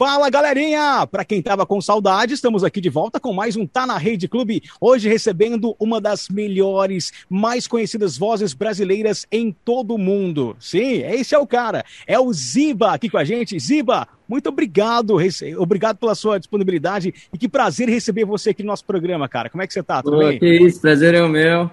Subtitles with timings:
[0.00, 1.06] Fala galerinha!
[1.06, 4.28] Para quem tava com saudade, estamos aqui de volta com mais um Tá na Rede
[4.28, 4.62] Clube.
[4.80, 10.56] Hoje recebendo uma das melhores, mais conhecidas vozes brasileiras em todo o mundo.
[10.58, 11.84] Sim, esse é o cara.
[12.06, 13.60] É o Ziba aqui com a gente.
[13.60, 15.18] Ziba, muito obrigado,
[15.58, 19.50] obrigado pela sua disponibilidade e que prazer receber você aqui no nosso programa, cara.
[19.50, 20.02] Como é que você tá?
[20.02, 20.38] Tudo Pô, bem?
[20.38, 21.70] Que isso, prazer é o meu.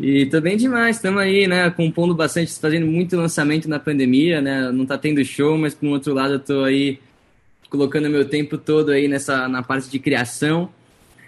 [0.00, 4.72] E tô bem demais, estamos aí, né, compondo bastante, fazendo muito lançamento na pandemia, né,
[4.72, 6.98] não tá tendo show, mas por um outro lado eu tô aí
[7.74, 10.70] colocando meu tempo todo aí nessa na parte de criação,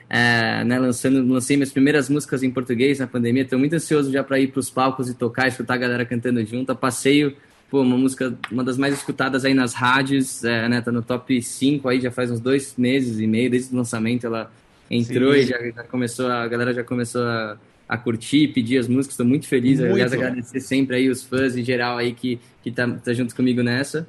[0.09, 4.23] é, né, lançando, lancei minhas primeiras músicas em português na pandemia, estou muito ansioso já
[4.23, 7.35] para ir para os palcos e tocar, escutar a galera cantando junto, passeio,
[7.69, 11.43] pô, uma música, uma das mais escutadas aí nas rádios, é, né, tá no top
[11.43, 14.49] 5 aí já faz uns dois meses e meio, desde o lançamento ela
[14.89, 15.41] entrou Sim.
[15.41, 17.59] e já, já, começou, a galera já começou a,
[17.89, 19.95] a curtir, pedir as músicas, estou muito feliz, muito.
[19.95, 23.65] aliás, agradecer sempre aí os fãs em geral aí que, que tá, tá junto comigo
[23.65, 24.07] nessa.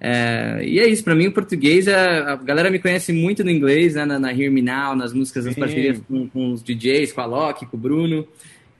[0.00, 3.50] É, e é isso, para mim o português, é, a galera me conhece muito no
[3.50, 7.12] inglês, né, na, na Hear Me Now, nas músicas, nas parcerias com, com, os DJs,
[7.12, 8.26] com a Loki, com o Bruno.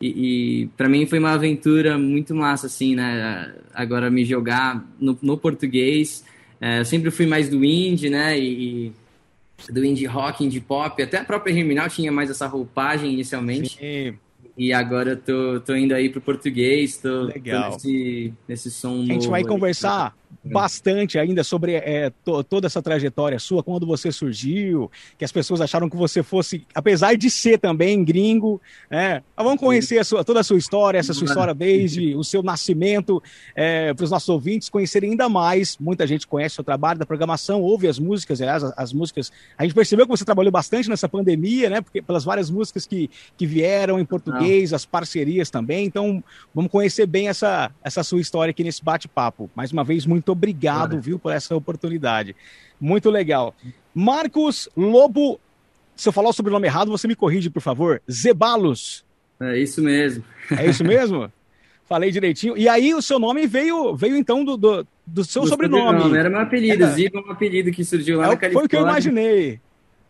[0.01, 3.53] E, e para mim foi uma aventura muito massa, assim, né?
[3.75, 6.25] Agora me jogar no, no português.
[6.61, 8.39] É, eu sempre fui mais do indie, né?
[8.39, 8.93] E,
[9.69, 11.03] e, do indie rock, indie pop.
[11.03, 13.77] Até a própria Hear Me Now tinha mais essa roupagem inicialmente.
[13.77, 14.17] Sim.
[14.57, 17.71] E agora eu tô, tô indo aí pro português, tô, Legal.
[17.71, 20.13] tô nesse, nesse som A gente vai conversar
[20.45, 25.61] bastante ainda sobre é, to, toda essa trajetória sua, quando você surgiu, que as pessoas
[25.61, 29.23] acharam que você fosse, apesar de ser também gringo, né?
[29.37, 33.23] Vamos conhecer a sua, toda a sua história, essa sua história desde o seu nascimento,
[33.55, 35.77] é, para os nossos ouvintes conhecerem ainda mais.
[35.79, 39.33] Muita gente conhece o seu trabalho da programação, ouve as músicas, aliás, as, as músicas.
[39.57, 41.81] A gente percebeu que você trabalhou bastante nessa pandemia, né?
[41.81, 45.87] Porque pelas várias músicas que, que vieram em português, as parcerias também.
[45.87, 46.23] Então,
[46.55, 49.51] vamos conhecer bem essa, essa sua história aqui nesse bate-papo.
[49.55, 51.01] Mais uma vez, muito obrigado, Cara.
[51.01, 52.35] viu, por essa oportunidade.
[52.81, 53.55] Muito legal.
[53.95, 55.41] Marcos Lobo,
[55.97, 58.01] se eu falar o sobrenome errado, você me corrige, por favor.
[58.11, 59.05] Zebalos.
[59.41, 60.25] É isso mesmo.
[60.57, 61.31] É isso mesmo?
[61.89, 62.57] Falei direitinho.
[62.57, 65.85] E aí o seu nome veio, veio então do, do, do seu do sobrenome.
[65.87, 66.19] sobrenome.
[66.19, 66.87] Era meu apelido.
[66.89, 68.53] Ziba é um apelido que surgiu lá é, na Califórnia.
[68.59, 69.61] Foi o que eu imaginei.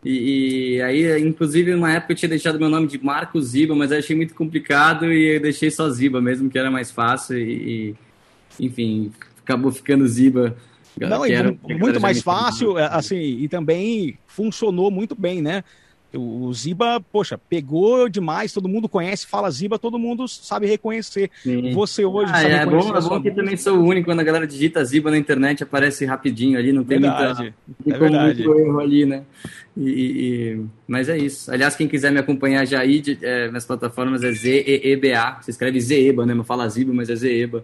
[0.03, 3.91] E, e, aí, inclusive, numa época eu tinha deixado meu nome de Marcos Ziba, mas
[3.91, 7.37] achei muito complicado e eu deixei só Ziba mesmo, que era mais fácil.
[7.37, 7.95] E,
[8.59, 9.11] e enfim,
[9.49, 10.55] acabou ficando Ziba.
[10.99, 15.63] Não, era, muito mais fácil, é, assim, e também funcionou muito bem, né?
[16.11, 21.29] O Ziba, poxa, pegou demais, todo mundo conhece, fala Ziba, todo mundo sabe reconhecer.
[21.43, 21.71] Sim.
[21.71, 24.23] Você hoje ah, sabe é bom, é bom que também sou o único, quando a
[24.23, 28.43] galera digita Ziba na internet, aparece rapidinho ali, não tem verdade, muita, é verdade.
[28.43, 29.23] muito erro ali, né?
[29.77, 31.51] E, e, mas é isso.
[31.51, 35.41] Aliás, quem quiser me acompanhar já aí, é, minhas plataformas é Z-E-E-B-A.
[35.41, 36.33] Você escreve Zeba, né?
[36.33, 37.63] Não fala Ziba, mas é Zeba.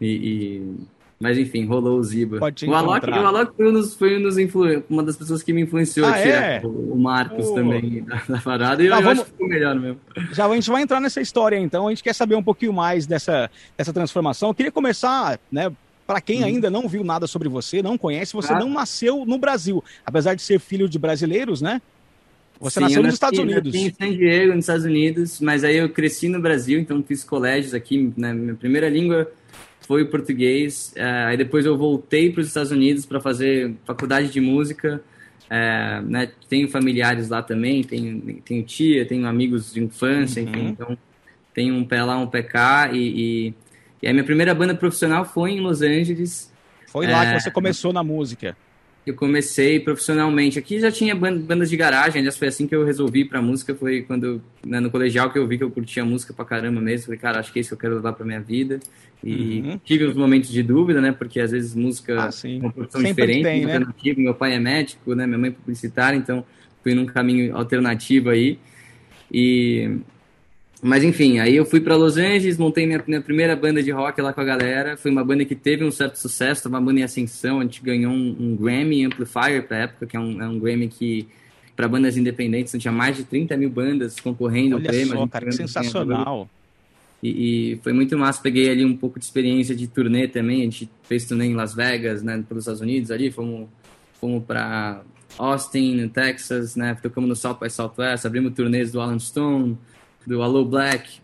[0.00, 0.76] E, e,
[1.22, 2.40] mas enfim, rolou o Ziba.
[2.40, 4.82] O Alok, o Alok foi, um dos, foi um dos influ...
[4.90, 6.60] uma das pessoas que me influenciou ah, é?
[6.64, 7.54] o Marcos oh.
[7.54, 8.82] também da, da, parada.
[8.82, 9.20] E tá, eu, vamos...
[9.20, 10.00] acho que ficou melhor mesmo.
[10.32, 11.86] Já a gente vai entrar nessa história então.
[11.86, 14.48] A gente quer saber um pouquinho mais dessa, dessa transformação.
[14.48, 15.70] Eu queria começar, né?
[16.04, 16.46] Para quem uhum.
[16.46, 18.58] ainda não viu nada sobre você, não conhece, você ah.
[18.58, 19.82] não nasceu no Brasil.
[20.04, 21.80] Apesar de ser filho de brasileiros, né?
[22.60, 23.72] Você Sim, nasceu nos Estados Unidos.
[23.72, 27.22] Nasci em San Diego, nos Estados Unidos, mas aí eu cresci no Brasil, então fiz
[27.22, 28.12] colégios aqui.
[28.16, 28.32] Né?
[28.32, 29.30] Minha primeira língua
[29.86, 30.92] foi o português.
[30.96, 35.02] É, aí depois eu voltei para os Estados Unidos para fazer faculdade de música.
[35.50, 40.48] É, né, tenho familiares lá também, tenho, tenho tia, tenho amigos de infância, uhum.
[40.48, 40.96] enfim, então
[41.52, 42.90] tenho um pé lá, um pé cá.
[42.92, 43.54] E, e,
[44.02, 46.50] e a minha primeira banda profissional foi em Los Angeles.
[46.86, 48.56] Foi lá é, que você começou na música
[49.04, 50.58] eu comecei profissionalmente.
[50.58, 54.02] Aqui já tinha bandas de garagem, aliás, foi assim que eu resolvi pra música, foi
[54.02, 57.18] quando, né, no colegial que eu vi que eu curtia música pra caramba mesmo, falei,
[57.18, 58.78] cara, acho que é isso que eu quero levar pra minha vida.
[59.24, 59.80] E uhum.
[59.84, 63.26] tive uns momentos de dúvida, né, porque às vezes música ah, é uma profissão Sempre
[63.26, 63.86] diferente, tem, né?
[64.16, 66.44] meu pai é médico, né, minha mãe é publicitária, então
[66.82, 68.58] fui num caminho alternativo aí.
[69.32, 69.98] E
[70.84, 74.20] mas enfim, aí eu fui para Los Angeles, montei minha, minha, primeira banda de rock
[74.20, 74.96] lá com a galera.
[74.96, 77.60] Foi uma banda que teve um certo sucesso, uma banda em ascensão.
[77.60, 80.88] A gente ganhou um, um Grammy Amplifier para época, que é um, é um Grammy
[80.88, 81.28] que
[81.76, 85.12] para bandas independentes, tinha mais de 30 mil bandas concorrendo Olha ao prêmio.
[85.12, 86.48] Só, cara, que sensacional.
[87.22, 90.62] E, e, foi muito massa, peguei ali um pouco de experiência de turnê também.
[90.62, 93.68] A gente fez turnê em Las Vegas, né, pelos Estados Unidos ali, fomos,
[94.20, 95.02] fomos para
[95.38, 99.78] Austin, no Texas, né, tocamos no South by Southwest, abrimos turnês do Alan Stone
[100.26, 101.20] do Allo Black.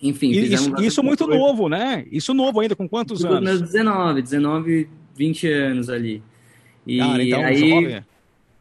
[0.00, 1.38] Enfim, isso, isso muito coisa.
[1.38, 2.06] novo, né?
[2.10, 3.42] Isso novo ainda, com quantos anos?
[3.42, 6.22] Meus 19, 19, 20 anos ali.
[6.86, 8.02] E Cara, então, aí,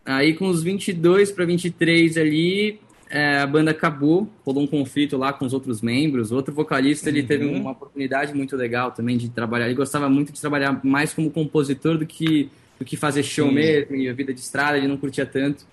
[0.06, 2.80] aí com os 22 para 23 ali,
[3.10, 6.32] é, a banda acabou, rolou um conflito lá com os outros membros.
[6.32, 7.62] Outro vocalista, ele teve uhum.
[7.62, 9.68] uma oportunidade muito legal também de trabalhar.
[9.68, 13.56] Ele gostava muito de trabalhar mais como compositor do que do que fazer show Sim.
[13.56, 15.66] mesmo, e a vida de estrada ele não curtia tanto.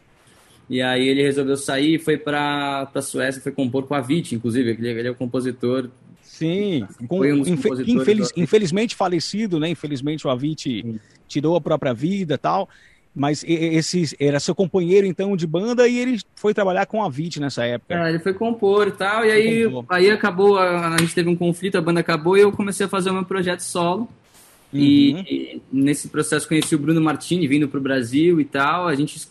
[0.68, 4.34] E aí ele resolveu sair e foi para a Suécia, foi compor com a Vit,
[4.34, 5.90] inclusive, ele, ele é o compositor.
[6.22, 9.68] Sim, com, um infe, infeliz, infelizmente falecido, né?
[9.68, 12.68] Infelizmente o Avit tirou a própria vida tal.
[13.14, 17.38] Mas esse era seu companheiro, então, de banda, e ele foi trabalhar com a Vit
[17.38, 17.94] nessa época.
[17.94, 21.36] É, ele foi compor e tal, e aí, aí acabou, a, a, gente teve um
[21.36, 24.08] conflito, a banda acabou, e eu comecei a fazer o meu projeto solo.
[24.72, 24.80] Uhum.
[24.80, 28.88] E, e, nesse processo conheci o Bruno Martini, vindo para o Brasil e tal.
[28.88, 29.28] A gente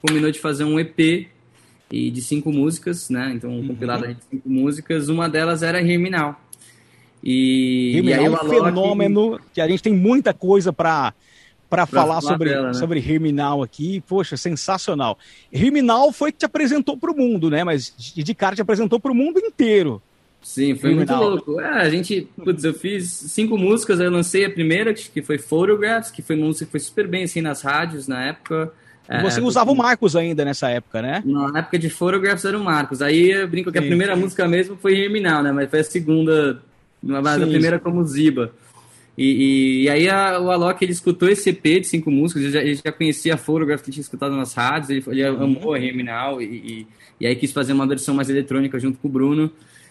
[0.00, 1.28] combinou de fazer um EP
[1.90, 3.32] e de cinco músicas, né?
[3.34, 3.68] Então, um uhum.
[3.68, 5.08] compilado de cinco músicas.
[5.08, 6.40] Uma delas era Riminal.
[7.22, 11.12] E, Riminal é um fenômeno que a gente tem muita coisa para
[11.68, 12.74] para falar sobre, dela, né?
[12.74, 14.02] sobre Riminal aqui.
[14.08, 15.18] Poxa, sensacional.
[15.52, 17.62] Riminal foi que te apresentou para o mundo, né?
[17.62, 20.00] Mas de cara te apresentou para o mundo inteiro.
[20.40, 21.60] Sim, foi muito louco.
[21.60, 26.10] É, a gente, putz, eu fiz cinco músicas, eu lancei a primeira, que foi Photographs,
[26.10, 28.72] que foi uma música que foi super bem assim nas rádios na época.
[29.10, 31.22] E você é, usava o Marcos ainda nessa época, né?
[31.24, 33.00] Na época de Photographs era o Marcos.
[33.00, 33.84] Aí eu brinco que Sim.
[33.84, 35.50] a primeira música mesmo foi Germinal, né?
[35.50, 36.62] Mas foi a segunda,
[37.02, 38.52] mas a primeira como Ziba.
[39.16, 42.52] E, e, e aí a, o Alok ele escutou esse EP de cinco músicas, ele
[42.52, 45.42] já, ele já conhecia a Photograph que tinha escutado nas rádios, ele, ele uhum.
[45.42, 46.86] amou a Germinal e,
[47.20, 49.50] e, aí quis fazer uma versão mais eletrônica junto com o Bruno.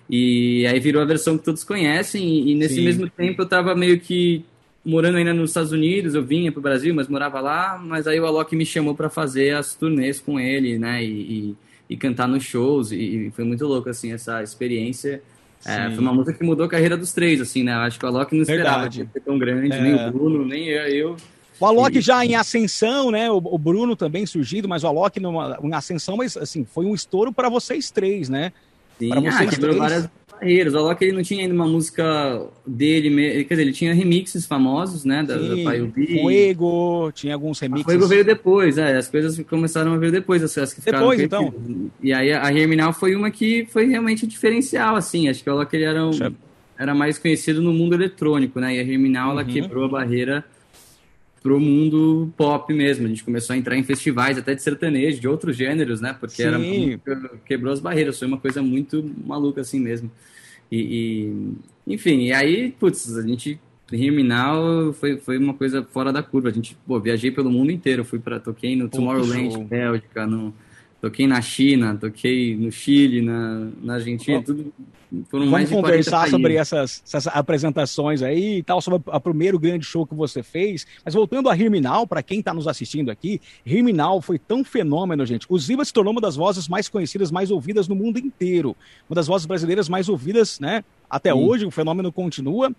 [0.10, 2.86] E aí virou a versão que todos conhecem, e, nesse Sim.
[2.86, 4.46] mesmo tempo eu tava meio que
[4.88, 8.26] morando ainda nos Estados Unidos, eu vinha pro Brasil, mas morava lá, mas aí o
[8.26, 11.56] Alok me chamou para fazer as turnês com ele, né, e, e,
[11.90, 15.22] e cantar nos shows, e, foi muito louco, assim, essa experiência.
[15.66, 18.08] É, foi uma música que mudou a carreira dos três, assim, né, acho que o
[18.08, 19.82] Alok não esperava ser tão grande, é.
[19.82, 21.18] nem o Bruno, nem eu, eu
[21.60, 23.32] o Alok já em ascensão, né?
[23.32, 26.94] O, o, Bruno também surgido, mas o Alok numa, em ascensão, mas assim, foi um
[26.94, 28.54] estouro para vocês três, né?
[29.00, 29.78] Sim, pra vocês ah, quebrou três.
[29.78, 30.74] várias barreiras.
[30.74, 35.04] O Alok ele não tinha ainda uma música dele, quer dizer, ele tinha remixes famosos,
[35.04, 37.86] né, da, Sim, da Fuego, tinha alguns remixes.
[37.86, 41.20] A Fuego veio depois, é, as coisas começaram a vir depois, as, as que Depois,
[41.20, 41.54] então.
[42.02, 45.76] E aí a Germinal foi uma que foi realmente diferencial, assim, acho que o Alok
[45.76, 46.12] ele era, um,
[46.78, 49.40] era mais conhecido no mundo eletrônico, né, e a Germinal, uhum.
[49.40, 50.46] ela quebrou a barreira
[51.42, 53.06] pro mundo pop mesmo.
[53.06, 56.16] A gente começou a entrar em festivais até de sertanejo, de outros gêneros, né?
[56.20, 56.60] Porque era
[57.46, 60.12] quebrou as barreiras, foi uma coisa muito maluca assim mesmo.
[60.72, 60.80] E,
[61.88, 63.60] e enfim, e aí, putz, a gente
[63.92, 66.50] Riminal foi, foi uma coisa fora da curva.
[66.50, 70.54] A gente, pô, viajei pelo mundo inteiro, fui para toquei no Tomorrowland, Bélgica, no
[71.00, 74.74] Toquei na China, toquei no Chile, na, na Argentina, Bom, tudo.
[75.30, 79.86] Foram vamos mais conversar sobre essas, essas, apresentações aí e tal, sobre o primeiro grande
[79.86, 80.86] show que você fez.
[81.06, 85.46] Mas voltando a Riminal, para quem está nos assistindo aqui, Riminal foi tão fenômeno, gente.
[85.50, 88.76] O Ziva se tornou uma das vozes mais conhecidas, mais ouvidas no mundo inteiro.
[89.10, 90.84] Uma das vozes brasileiras mais ouvidas, né?
[91.10, 91.40] Até Sim.
[91.40, 92.76] hoje, o fenômeno continua.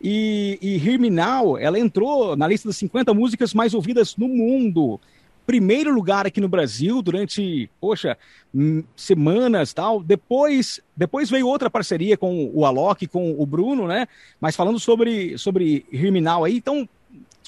[0.00, 5.00] E, e Riminal, ela entrou na lista das 50 músicas mais ouvidas no mundo
[5.46, 8.16] primeiro lugar aqui no Brasil durante, poxa,
[8.54, 10.02] hum, semanas tal.
[10.02, 14.06] Depois, depois veio outra parceria com o Alok, com o Bruno, né?
[14.40, 16.88] Mas falando sobre, sobre Riminal aí, então,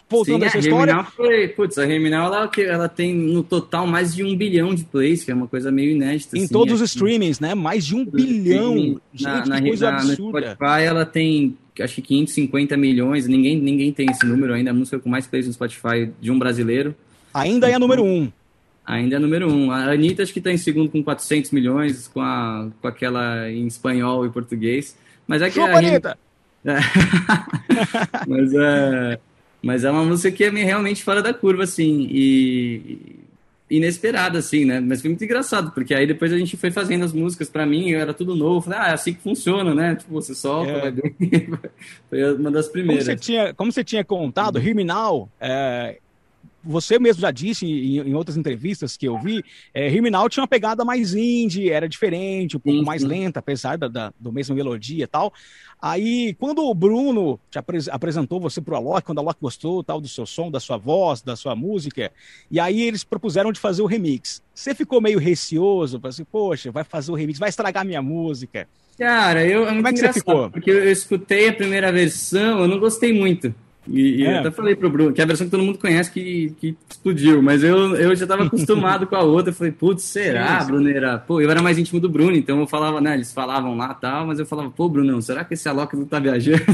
[0.08, 1.04] voltando Sim, a essa história.
[1.04, 5.24] Foi, putz, a Riminal ela, ela tem no total mais de um bilhão de plays,
[5.24, 6.36] que é uma coisa meio inédita.
[6.36, 7.54] Em assim, todos os streamings, né?
[7.54, 9.00] Mais de um bilhão.
[9.12, 10.40] Gente, na, na, coisa na, absurda.
[10.40, 14.74] No Spotify ela tem acho que 550 milhões, ninguém, ninguém tem esse número ainda, a
[14.74, 16.94] música com mais plays no Spotify de um brasileiro.
[17.34, 18.30] Ainda é a número um.
[18.86, 19.70] Ainda é número um.
[19.70, 23.66] A Anitta acho que está em segundo com 400 milhões, com, a, com aquela em
[23.66, 24.96] espanhol e português.
[25.26, 26.18] Mas é que Chupa, a Anitta!
[28.26, 29.18] Mas, é,
[29.62, 33.18] mas é uma música que é realmente fora da curva, assim, e
[33.70, 34.80] inesperada, assim, né?
[34.80, 37.92] Mas foi muito engraçado, porque aí depois a gente foi fazendo as músicas para mim,
[37.92, 39.94] era tudo novo, falei, ah, é assim que funciona, né?
[39.96, 40.80] Tipo, você solta, é.
[40.80, 41.14] vai bem.
[42.08, 43.04] foi uma das primeiras.
[43.04, 45.98] Como você tinha, como você tinha contado, Riminal, é,
[46.64, 50.48] você mesmo já disse em, em, outras entrevistas que eu vi, é, Riminal tinha uma
[50.48, 53.08] pegada mais indie, era diferente, um pouco sim, mais sim.
[53.08, 55.32] lenta, apesar da, da do mesmo melodia e tal.
[55.80, 59.84] Aí, quando o Bruno te apres apresentou você para o Alok, quando o Alok gostou
[59.84, 62.10] tal do seu som, da sua voz, da sua música,
[62.50, 64.42] e aí eles propuseram de fazer o remix.
[64.54, 68.66] Você ficou meio receoso, assim, poxa, vai fazer o remix, vai estragar minha música.
[68.98, 70.50] Cara, eu, é como é que você ficou?
[70.50, 73.54] Porque eu escutei a primeira versão, eu não gostei muito.
[73.88, 74.36] E, e é.
[74.36, 76.76] eu até falei pro Bruno, que é a versão que todo mundo conhece que, que
[76.88, 79.50] explodiu, mas eu, eu já tava acostumado com a outra.
[79.50, 81.18] Eu falei, putz, será, sim, Brunera?
[81.18, 83.14] Pô, eu era mais íntimo do Bruno, então eu falava, né?
[83.14, 86.18] Eles falavam lá tal, mas eu falava, pô, Brunão, será que esse Alok não tá
[86.18, 86.64] viajando?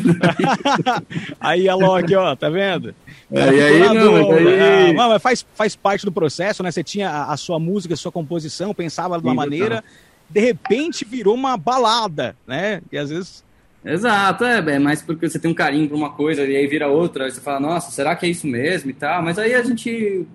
[1.40, 2.94] aí, Alok, ó, tá vendo?
[3.32, 4.98] É, e aí, não, mas aí...
[4.98, 6.72] Ah, mas faz, faz parte do processo, né?
[6.72, 9.84] Você tinha a, a sua música, a sua composição, pensava de uma sim, maneira,
[10.28, 12.82] de repente virou uma balada, né?
[12.90, 13.44] E às vezes
[13.82, 16.88] Exato, é, é mais porque você tem um carinho por uma coisa e aí vira
[16.88, 19.22] outra, aí você fala, nossa, será que é isso mesmo e tal?
[19.22, 20.26] Mas aí a gente,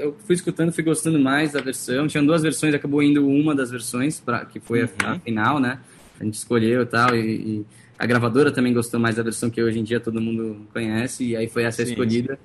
[0.00, 3.70] eu fui escutando, fui gostando mais da versão, tinha duas versões, acabou indo uma das
[3.70, 4.88] versões, pra, que foi uhum.
[5.04, 5.80] a, a, final, né?
[6.20, 7.66] A gente escolheu e tal, e, e,
[7.98, 11.36] a gravadora também gostou mais da versão que hoje em dia todo mundo conhece, e
[11.36, 12.34] aí foi essa sim, escolhida.
[12.34, 12.40] Sim.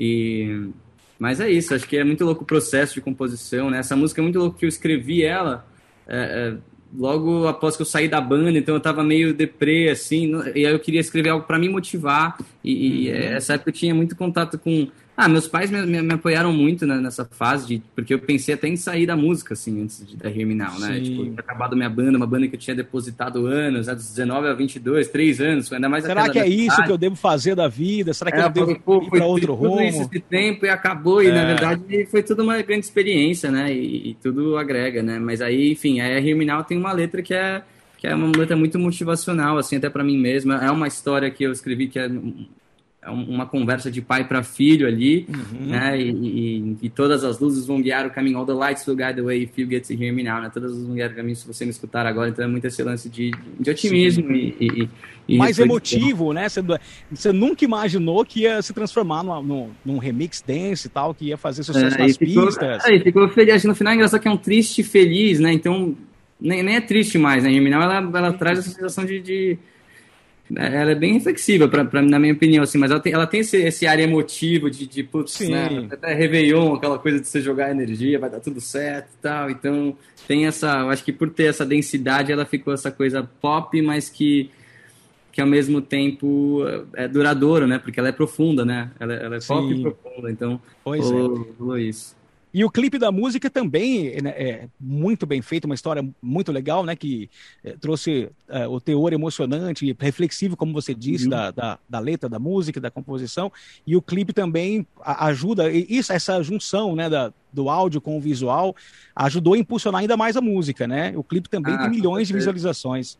[0.00, 0.70] E...
[1.18, 3.78] Mas é isso, acho que é muito louco o processo de composição, né?
[3.78, 5.66] Essa música é muito louco que eu escrevi ela...
[6.08, 10.32] É, é, logo após que eu saí da banda, então eu tava meio deprê, assim,
[10.54, 13.16] e aí eu queria escrever algo para me motivar, e, e, uhum.
[13.16, 16.86] essa época eu tinha muito contato com ah, meus pais me, me, me apoiaram muito
[16.86, 20.14] né, nessa fase, de, porque eu pensei até em sair da música, assim, antes de,
[20.14, 20.96] da Herminal, né?
[20.96, 21.02] Sim.
[21.02, 24.48] Tipo, tinha acabado minha banda, uma banda que eu tinha depositado anos, né, dos 19
[24.48, 27.66] a 22, 3 anos, ainda mais Será que é isso que eu devo fazer da
[27.66, 28.12] vida?
[28.12, 29.80] Será que é, eu devo pô, ir para outro rumo?
[29.80, 31.26] Isso, esse tempo e acabou, é.
[31.26, 31.46] e na é.
[31.46, 33.72] verdade foi tudo uma grande experiência, né?
[33.72, 35.18] E, e, tudo agrega, né?
[35.18, 37.62] Mas aí, enfim, a Herminal tem uma letra que é
[37.98, 40.62] que é uma letra muito motivacional, assim, até para mim mesma.
[40.62, 42.10] É uma história que eu escrevi que é
[43.10, 45.66] uma conversa de pai para filho ali, uhum.
[45.66, 46.00] né?
[46.00, 48.38] E, e, e, todas as luzes vão guiar o caminho.
[48.38, 50.50] All the lights will guide the way if you get to hear me now, né?
[50.52, 52.28] Todas as luzes vão guiar o caminho se você me escutar agora.
[52.28, 54.88] Então é muito esse lance de, de otimismo e,
[55.28, 56.48] e, mais emotivo, né?
[56.48, 56.62] Você,
[57.10, 61.26] você, nunca imaginou que ia se transformar numa, num, num remix dance e tal, que
[61.26, 62.84] ia fazer sucesso é, nas ficou, pistas.
[62.84, 63.64] É, ficou feliz.
[63.64, 65.52] No final é engraçado que é um triste feliz, né?
[65.52, 65.96] Então
[66.40, 67.52] nem, nem é triste mais, né?
[67.52, 69.58] Herminal ela, ela traz essa sensação de, de
[70.54, 73.40] ela é bem reflexiva, pra, pra, na minha opinião, assim, mas ela tem, ela tem
[73.40, 77.70] esse, esse ar emotivo de, de putz, né, até Réveillon, aquela coisa de você jogar
[77.70, 79.96] energia, vai dar tudo certo e tal, então
[80.28, 84.08] tem essa, eu acho que por ter essa densidade, ela ficou essa coisa pop, mas
[84.08, 84.50] que,
[85.32, 86.62] que ao mesmo tempo
[86.94, 90.60] é duradouro, né, porque ela é profunda, né, ela, ela é pop e profunda, então
[90.84, 91.60] pois rolou, é.
[91.60, 92.14] rolou isso.
[92.56, 96.86] E o clipe da música também né, é muito bem feito, uma história muito legal,
[96.86, 96.96] né?
[96.96, 97.28] Que
[97.62, 101.30] é, trouxe é, o teor emocionante, reflexivo, como você disse, uhum.
[101.32, 103.52] da, da, da, letra, da música, da composição.
[103.86, 108.74] E o clipe também ajuda, isso, essa junção né, da, do áudio com o visual
[109.14, 111.12] ajudou a impulsionar ainda mais a música, né?
[111.14, 113.18] O clipe também ah, tem milhões de visualizações.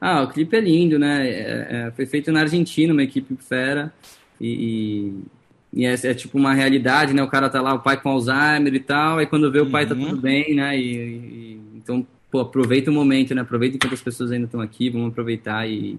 [0.00, 1.24] Ah, o clipe é lindo, né?
[1.24, 3.94] É, é, foi feito na Argentina, uma equipe fera.
[4.40, 5.14] E,
[5.76, 7.22] e é, é, tipo uma realidade, né?
[7.22, 9.86] O cara tá lá, o pai com Alzheimer e tal, aí quando vê o pai
[9.86, 10.06] tá uhum.
[10.06, 10.74] tudo bem, né?
[10.74, 13.42] E, e, então, pô, aproveita o momento, né?
[13.42, 15.98] Aproveita enquanto as pessoas ainda estão aqui, vamos aproveitar e,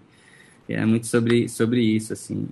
[0.67, 2.47] é muito sobre, sobre isso, assim.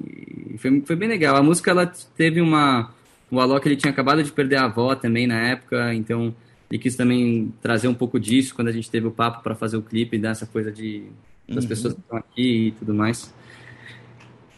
[0.54, 1.36] E foi, foi bem legal.
[1.36, 2.94] A música, ela teve uma...
[3.32, 6.34] O Alok, ele tinha acabado de perder a avó também na época, então
[6.70, 9.78] ele quis também trazer um pouco disso quando a gente teve o papo para fazer
[9.78, 11.04] o clipe, dar essa coisa de
[11.50, 11.70] das uhum.
[11.70, 13.34] pessoas que estão aqui e tudo mais.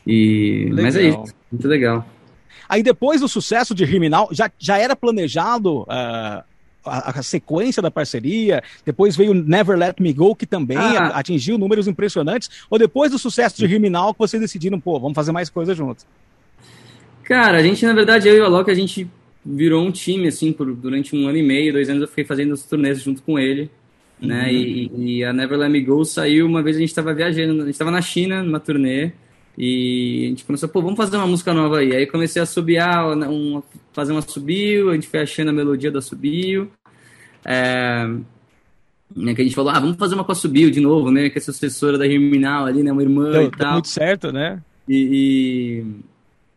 [0.05, 2.05] E, mas é isso, muito legal.
[2.67, 6.43] Aí depois do sucesso de Criminal, já, já era planejado uh,
[6.87, 11.07] a, a, sequência da parceria, depois veio Never Let Me Go, que também ah.
[11.07, 15.31] atingiu números impressionantes, ou depois do sucesso de Criminal que vocês decidiram, pô, vamos fazer
[15.31, 16.05] mais coisas juntos?
[17.23, 19.07] Cara, a gente, na verdade, eu e o Alok, a gente
[19.45, 22.53] virou um time, assim, por, durante um ano e meio, dois anos eu fiquei fazendo
[22.53, 23.69] os turnês junto com ele,
[24.19, 24.49] né, uhum.
[24.49, 27.65] e, e, a Never Let Me Go saiu uma vez a gente estava viajando, a
[27.65, 29.11] gente estava na China, numa turnê,
[29.57, 31.95] e a gente começou, pô, vamos fazer uma música nova aí.
[31.95, 35.99] Aí comecei a subiar, um, fazer uma subiu, a gente foi achando a melodia da
[35.99, 36.71] subiu.
[37.43, 38.07] É,
[39.15, 41.29] né, que a gente falou, ah, vamos fazer uma com a subiu de novo, né?
[41.29, 42.91] Que é sucessora da Germinal ali, né?
[42.91, 43.73] Uma irmã deu, e tal.
[43.73, 44.61] muito certo, né?
[44.87, 45.85] E, e,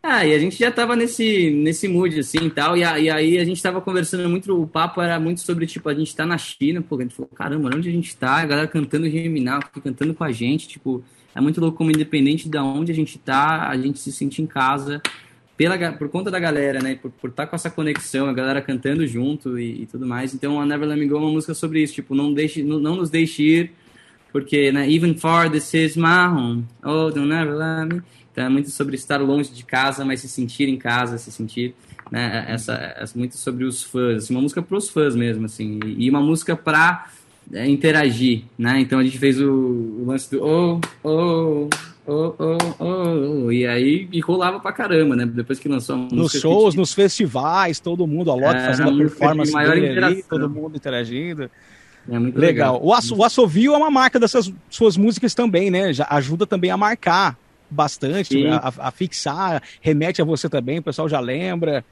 [0.03, 3.37] Ah, e a gente já tava nesse, nesse mood, assim, e tal, e, e aí
[3.37, 6.39] a gente tava conversando muito, o papo era muito sobre, tipo, a gente tá na
[6.39, 8.37] China, pô, a gente falou, caramba, onde a gente tá?
[8.37, 11.03] A galera cantando Germinal, cantando com a gente, tipo,
[11.35, 14.47] é muito louco como independente de onde a gente tá, a gente se sente em
[14.47, 15.01] casa
[15.55, 16.95] pela, por conta da galera, né?
[16.95, 20.33] Por, estar tá com essa conexão, a galera cantando junto e, e, tudo mais.
[20.33, 22.79] Então, a Never Let Me Go é uma música sobre isso, tipo, não deixe, não,
[22.79, 23.71] não nos deixe ir,
[24.31, 24.89] porque, né?
[24.89, 28.01] Even for this is my home, oh, don't never let me.
[28.31, 31.75] Então, é muito sobre estar longe de casa, mas se sentir em casa, se sentir,
[32.09, 32.45] né?
[32.47, 36.09] Essa, essa muito sobre os fãs, assim, uma música para os fãs mesmo, assim, e
[36.09, 37.07] uma música para
[37.51, 38.79] é, interagir, né?
[38.79, 41.67] Então a gente fez o, o lance do oh, oh,
[42.07, 45.25] oh, oh, oh, e aí e rolava pra caramba, né?
[45.25, 46.15] Depois que lançou a música.
[46.15, 50.77] Nos shows, nos festivais, todo mundo, a é, fazendo a performance maior ali, todo mundo
[50.77, 51.51] interagindo.
[52.09, 52.75] É muito legal.
[52.75, 52.87] legal.
[52.87, 55.91] O, asso, o assovio é uma marca dessas suas músicas também, né?
[55.93, 57.37] Já ajuda também a marcar
[57.71, 61.83] bastante, a, a, fixar, remete a você também, o pessoal já lembra.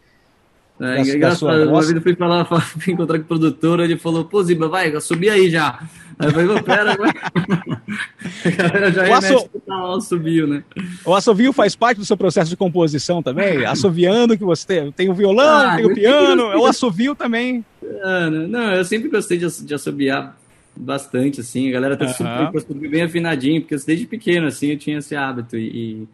[0.79, 3.97] É, da, engraçado, da uma vez eu fui falar, fui encontrar com o produtor, ele
[3.97, 5.79] falou, pô, Ziba, vai, subir aí já.
[6.17, 7.13] Aí eu falei, pera, agora.
[8.45, 9.49] a galera já o asso...
[9.65, 10.63] Tá né?
[11.05, 13.63] O assovio faz parte do seu processo de composição também?
[13.67, 17.63] Assoviando que você tem, tem o violão, ah, tem o piano, é o assovio também.
[18.03, 20.38] Ah, não, eu sempre gostei de, de assobiar
[20.79, 21.69] bastante, assim.
[21.69, 22.59] A galera tá uhum.
[22.59, 25.57] super bem afinadinho, porque desde pequeno, assim, eu tinha esse hábito.
[25.57, 26.07] E,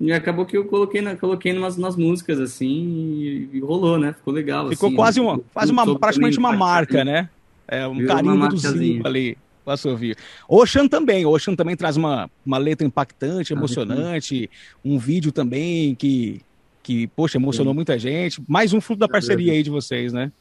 [0.00, 4.12] e acabou que eu coloquei, na, coloquei nas, nas músicas, assim, e, e, rolou, né?
[4.12, 4.68] Ficou legal.
[4.68, 7.28] Ficou assim, quase uma, quase uma praticamente uma marca, né?
[7.66, 9.36] É, um carinho do Zimba ali.
[9.64, 10.16] Posso ouvir.
[10.48, 11.24] Ocean também.
[11.24, 14.50] Ocean também traz uma, uma letra impactante, ah, emocionante,
[14.84, 16.40] um vídeo também que,
[16.82, 17.76] que poxa, emocionou Sim.
[17.76, 18.42] muita gente.
[18.48, 20.32] Mais um fruto da parceria aí de vocês, né?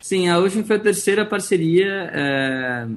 [0.00, 2.10] Sim, a Ocean foi a terceira parceria.
[2.12, 2.88] É,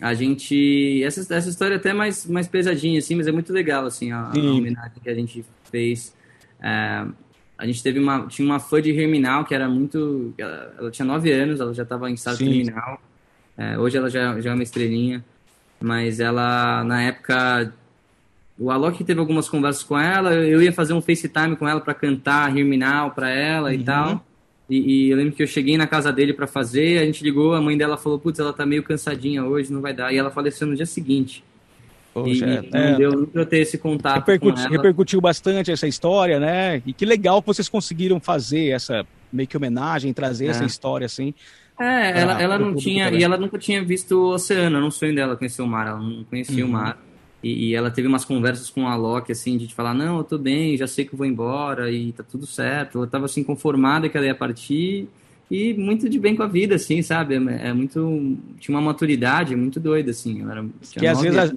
[0.00, 1.02] a gente.
[1.02, 4.30] Essa, essa história é até mais, mais pesadinha, assim, mas é muito legal, assim, a,
[4.30, 6.14] a homenagem que a gente fez.
[6.60, 7.06] É,
[7.56, 8.26] a gente teve uma.
[8.26, 10.34] Tinha uma fã de Herminal que era muito.
[10.36, 12.46] Ela, ela tinha nove anos, ela já estava em estado Sim.
[12.46, 13.00] terminal.
[13.56, 15.24] É, hoje ela já, já é uma estrelinha,
[15.80, 17.72] mas ela, na época,
[18.58, 21.94] o Alok teve algumas conversas com ela, eu ia fazer um FaceTime com ela para
[21.94, 23.74] cantar Herminal para ela uhum.
[23.74, 24.26] e tal.
[24.72, 27.52] E, e, eu lembro que eu cheguei na casa dele para fazer, a gente ligou,
[27.52, 30.14] a mãe dela falou, putz, ela tá meio cansadinha hoje, não vai dar.
[30.14, 31.44] E ela faleceu no dia seguinte.
[32.14, 35.86] Poxa, e, é, não deu nem pra eu ter esse contato repercutiu, repercutiu bastante essa
[35.86, 36.82] história, né?
[36.86, 40.48] E que legal que vocês conseguiram fazer essa meio que homenagem, trazer é.
[40.48, 41.34] essa história assim.
[41.78, 43.10] É, ela, ela não tinha.
[43.10, 46.00] E ela nunca tinha visto o oceano, era um sonho dela conhecer o mar, ela
[46.00, 46.70] não conhecia uhum.
[46.70, 46.98] o mar.
[47.42, 50.38] E, e, ela teve umas conversas com a Loki, assim, de falar, não, eu tô
[50.38, 52.98] bem, já sei que eu vou embora e tá tudo certo.
[52.98, 55.08] Ela tava, assim, conformada que ela ia partir
[55.50, 57.34] e muito de bem com a vida, assim, sabe?
[57.34, 58.36] É, é muito...
[58.60, 60.40] Tinha uma maturidade muito doida, assim.
[60.40, 61.38] Ela era, que às vezes...
[61.38, 61.52] A,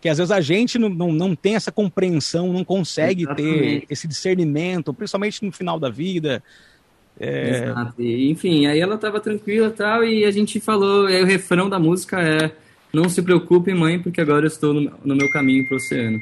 [0.00, 3.86] que às vezes a gente não, não, não tem essa compreensão, não consegue Exatamente.
[3.86, 6.42] ter esse discernimento, principalmente no final da vida,
[7.20, 7.50] é...
[7.50, 8.00] Exato.
[8.00, 11.68] E, enfim, aí ela tava tranquila e tal, e a gente falou, aí o refrão
[11.68, 12.50] da música é
[12.92, 16.20] Não se preocupe, mãe, porque agora eu estou no, no meu caminho pro oceano.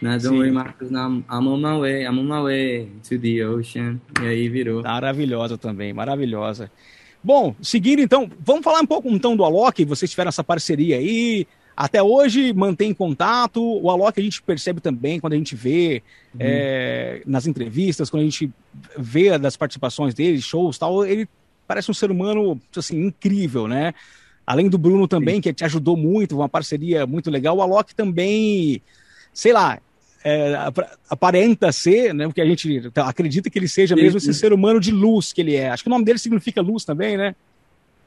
[0.00, 0.18] Né?
[0.18, 4.00] Don't worry, Marcos, I'm on my way, I'm on my way to the ocean.
[4.22, 4.82] E aí virou.
[4.82, 6.70] Maravilhosa também, maravilhosa.
[7.22, 11.46] Bom, seguindo então, vamos falar um pouco então do Alok, vocês tiveram essa parceria aí,
[11.76, 13.62] até hoje mantém contato.
[13.62, 16.02] O Alok a gente percebe também quando a gente vê
[16.38, 18.50] é, nas entrevistas, quando a gente
[18.98, 21.28] vê das participações dele, shows tal, ele
[21.66, 23.94] parece um ser humano assim incrível, né?
[24.50, 25.42] Além do Bruno também, Sim.
[25.42, 27.56] que te ajudou muito, uma parceria muito legal.
[27.56, 28.82] O Alok também,
[29.32, 29.78] sei lá,
[30.24, 30.56] é,
[31.08, 32.26] aparenta ser, né?
[32.26, 35.54] Porque a gente acredita que ele seja mesmo esse ser humano de luz que ele
[35.54, 35.70] é.
[35.70, 37.36] Acho que o nome dele significa luz também, né?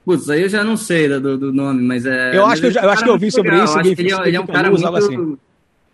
[0.04, 2.36] Putz, aí eu já não sei do, do nome, mas é.
[2.36, 3.63] Eu acho que eu, já, eu acho que eu vi sobre legal.
[3.63, 3.80] isso.
[3.80, 4.86] ele, é, ele é um cara muito.
[4.86, 5.38] Assim.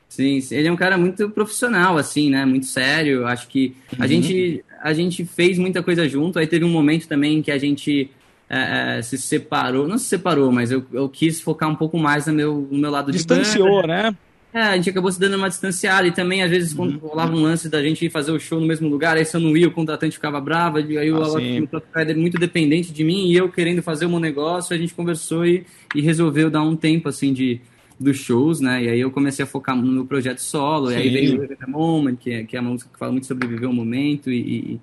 [0.10, 2.44] Sim, ele é um cara muito profissional, assim, né?
[2.44, 3.28] Muito sério.
[3.28, 4.08] Acho que a, uhum.
[4.08, 6.40] gente, a gente fez muita coisa junto.
[6.40, 8.10] Aí teve um momento também que a gente
[8.50, 9.88] é, é, se separou.
[9.88, 12.90] Não se separou, mas eu, eu quis focar um pouco mais no meu, no meu
[12.90, 14.04] lado Distanciou, de banda.
[14.04, 14.16] né?
[14.52, 17.10] É, a gente acabou se dando uma distanciada e também, às vezes, quando uhum.
[17.10, 19.40] rolava um lance da gente ir fazer o show no mesmo lugar, aí se eu
[19.40, 23.48] não ia, o contratante ficava bravo, aí o ah, muito dependente de mim e eu
[23.50, 27.32] querendo fazer o meu negócio, a gente conversou e, e resolveu dar um tempo, assim,
[27.32, 27.62] de,
[28.00, 28.86] dos shows, né?
[28.86, 30.96] E aí eu comecei a focar no meu projeto solo, Sim.
[30.96, 33.28] e aí veio o The Moment, que é, que é uma música que fala muito
[33.28, 34.80] sobre viver o momento e, e,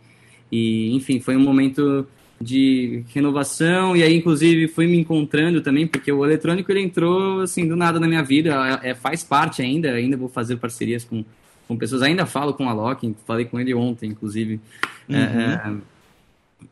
[0.52, 2.06] e enfim, foi um momento
[2.40, 7.66] de renovação e aí inclusive fui me encontrando também porque o eletrônico ele entrou assim
[7.66, 8.80] do nada na minha vida.
[8.82, 11.24] É, é faz parte ainda ainda vou fazer parcerias com,
[11.66, 12.02] com pessoas.
[12.02, 14.60] Ainda falo com a Loki falei com ele ontem inclusive.
[15.08, 15.40] É, uhum.
[15.40, 15.74] é,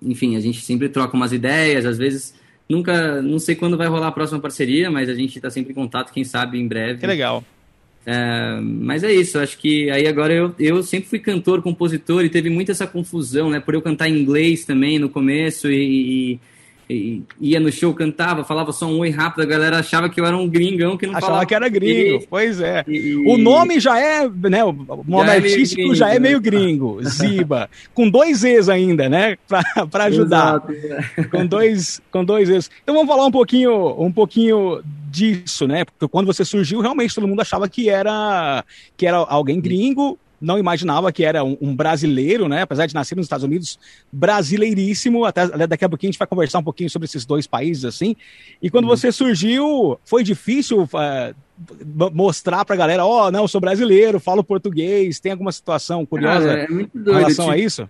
[0.03, 2.35] enfim a gente sempre troca umas ideias às vezes
[2.69, 5.75] nunca não sei quando vai rolar a próxima parceria mas a gente está sempre em
[5.75, 7.01] contato quem sabe em breve.
[7.01, 7.45] Que legal
[8.07, 12.29] é, mas é isso, acho que aí agora eu, eu sempre fui cantor, compositor e
[12.29, 13.61] teve muita essa confusão, né?
[13.61, 16.41] Por eu cantar em inglês também no começo e, e,
[16.89, 20.37] ia no show, cantava, falava só um oi rápido, a galera achava que eu era
[20.37, 21.47] um gringão que não achava falava.
[21.47, 22.85] que era gringo, e, pois é.
[22.87, 24.65] E, o nome já é, né?
[24.65, 26.43] O nome já artístico é gringo, já é meio né?
[26.43, 29.37] gringo, Ziba, com dois E's ainda, né?
[29.91, 30.63] Para ajudar.
[30.69, 31.31] Exato.
[31.31, 32.71] Com dois, com dois E's.
[32.83, 34.83] Então vamos falar um pouquinho, um pouquinho
[35.15, 35.85] disso, né?
[35.85, 38.65] Porque quando você surgiu, realmente todo mundo achava que era
[38.97, 42.63] que era alguém gringo, não imaginava que era um, um, brasileiro, né?
[42.63, 43.79] Apesar de nascer nos Estados Unidos,
[44.13, 45.25] brasileiríssimo.
[45.25, 48.15] Até daqui a pouquinho a gente vai conversar um pouquinho sobre esses dois países, assim.
[48.63, 48.91] E quando uhum.
[48.91, 51.35] você surgiu, foi difícil uh,
[52.13, 56.51] mostrar pra galera, ó, oh, não, eu sou brasileiro, falo português, tem alguma situação curiosa
[56.51, 57.17] é muito doido.
[57.17, 57.83] em relação tipo, a isso?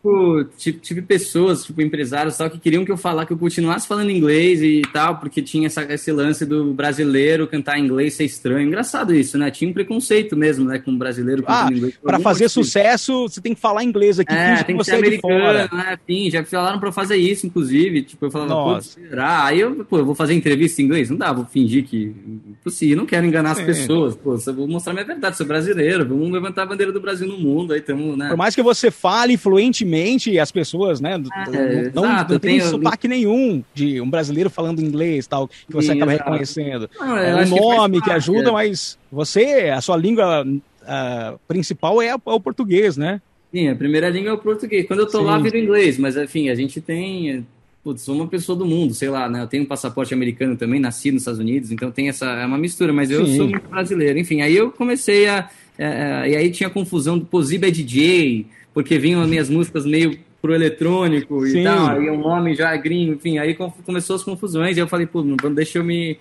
[0.59, 4.11] Tipo, tive pessoas, tipo, empresários tal, que queriam que eu falasse, que eu continuasse falando
[4.11, 8.69] inglês e tal, porque tinha essa, esse lance do brasileiro cantar inglês ser estranho.
[8.69, 9.51] Engraçado isso, né?
[9.51, 11.95] Tinha um preconceito mesmo, né, com o brasileiro cantando ah, inglês.
[12.03, 15.69] Pra fazer sucesso, você tem que falar inglês aqui, é, tem que, ser é americano,
[15.73, 15.99] né?
[16.31, 18.03] Já falaram pra fazer isso, inclusive.
[18.03, 19.47] Tipo, eu falava, pô, será?
[19.47, 21.09] Aí eu, pô, eu vou fazer entrevista em inglês?
[21.09, 22.15] Não dá, vou fingir que...
[22.61, 24.17] Impossível, não quero enganar as pessoas.
[24.17, 27.39] Pô, eu vou mostrar minha verdade, sou brasileiro, vamos levantar a bandeira do Brasil no
[27.39, 28.29] mundo, aí tamo, né?
[28.29, 32.71] Por mais que você fale fluentemente, as pessoas, né, é, não, exato, não tem tenho...
[32.71, 36.31] sotaque nenhum de um brasileiro falando inglês, tal, que você Sim, acaba exato.
[36.31, 36.91] reconhecendo.
[36.99, 42.09] Não, é um nome que, que ajuda, mas você, a sua língua uh, principal é,
[42.09, 43.21] é o português, né?
[43.53, 44.85] Sim, a primeira língua é o português.
[44.87, 45.25] Quando eu tô Sim.
[45.27, 47.47] lá, viro inglês, mas enfim, a gente tem.
[47.85, 49.43] Putz, sou uma pessoa do mundo, sei lá, né?
[49.43, 52.25] Eu tenho um passaporte americano também, nasci nos Estados Unidos, então tem essa.
[52.25, 53.37] É uma mistura, mas eu Sim.
[53.37, 54.19] sou muito brasileiro.
[54.19, 55.51] Enfim, aí eu comecei a.
[55.77, 59.85] É, é, e aí tinha confusão do Posiba é DJ, porque vinham as minhas músicas
[59.85, 61.61] meio pro eletrônico Sim.
[61.61, 64.87] e tal, aí o nome já é gringo, enfim, aí começou as confusões, e eu
[64.87, 65.23] falei, pô,
[65.55, 66.19] deixa eu me,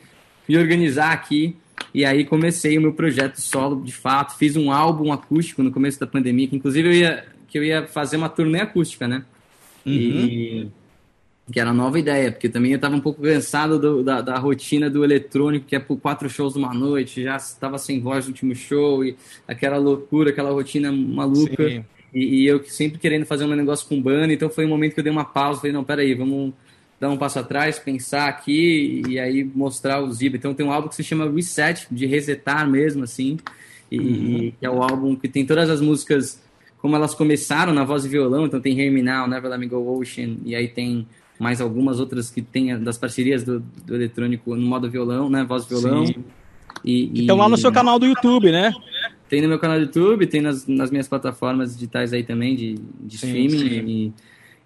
[0.47, 1.55] me organizar aqui.
[1.93, 5.99] E aí comecei o meu projeto solo, de fato, fiz um álbum acústico no começo
[5.99, 9.23] da pandemia, que inclusive eu ia, que eu ia fazer uma turnê acústica, né?
[9.85, 9.93] Uhum.
[9.93, 10.67] E
[11.51, 14.89] que era nova ideia, porque também eu estava um pouco cansado do, da, da, rotina
[14.89, 18.55] do eletrônico, que é por quatro shows numa noite, já estava sem voz no último
[18.55, 21.83] show, e aquela loucura, aquela rotina maluca.
[22.13, 24.99] E, e, eu sempre querendo fazer um negócio com banda, então foi um momento que
[24.99, 26.53] eu dei uma pausa, falei, não, peraí, vamos
[26.99, 30.37] dar um passo atrás, pensar aqui e aí mostrar o Ziba.
[30.37, 33.37] Então tem um álbum que se chama Reset, de resetar mesmo, assim,
[33.91, 34.53] e, uhum.
[34.61, 36.41] é o álbum que tem todas as músicas
[36.77, 40.37] como elas começaram na voz e violão, então tem Now, Never Let Me Go Ocean,
[40.45, 41.07] e aí tem
[41.43, 45.65] mais algumas outras que tem das parcerias do, do eletrônico no modo violão, né, voz
[45.65, 46.05] e violão.
[46.83, 48.73] E, Estão lá no seu canal do YouTube, né?
[49.29, 52.75] Tem no meu canal do YouTube, tem nas, nas minhas plataformas digitais aí também de,
[53.01, 53.87] de sim, streaming sim.
[53.87, 54.13] e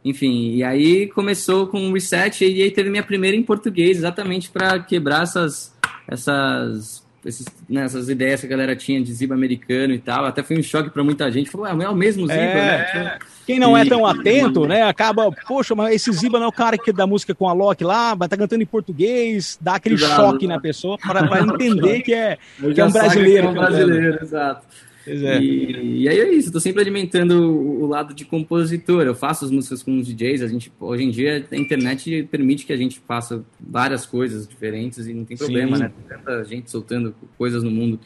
[0.06, 4.50] enfim, e aí começou com o reset e aí teve minha primeira em português, exatamente
[4.50, 5.76] para quebrar essas,
[6.08, 10.26] essas, esses, né, essas ideias que a galera tinha de Ziba americano e tal.
[10.26, 11.50] Até foi um choque para muita gente.
[11.50, 13.20] Falou, ah, é o mesmo Ziba, é, né?
[13.46, 13.88] Quem não é e...
[13.88, 17.08] é tão atento, né, acaba, poxa, mas esse Ziba não é o cara que dá
[17.08, 20.16] música com a Loki lá, mas tá cantando em português, dá aquele exato.
[20.16, 22.38] choque na pessoa para entender que é,
[22.74, 23.42] que é um brasileiro.
[23.42, 24.66] Que é um brasileiro, exato.
[25.08, 25.42] É.
[25.42, 29.04] E, e, aí é isso, estou sempre alimentando o, o, lado de compositor.
[29.04, 32.66] Eu faço as músicas com os DJs, a gente, hoje em dia a internet permite
[32.66, 35.84] que a gente faça várias coisas diferentes e não tem problema, Sim.
[35.84, 35.92] né?
[36.08, 38.00] Tem tanta gente soltando coisas no mundo.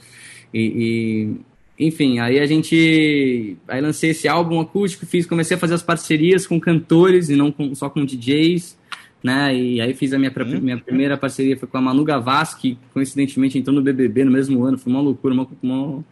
[0.54, 1.38] E,
[1.80, 3.58] e, enfim, aí a gente.
[3.68, 7.52] Aí lancei esse álbum acústico, fiz, comecei a fazer as parcerias com cantores e não
[7.52, 8.80] com, só com DJs.
[9.24, 9.56] Né?
[9.56, 10.62] E aí fiz a minha, hum.
[10.62, 14.64] minha primeira parceria foi com a Manu Gavassi, que coincidentemente entrou no BBB no mesmo
[14.64, 16.04] ano, foi uma loucura, uma, uma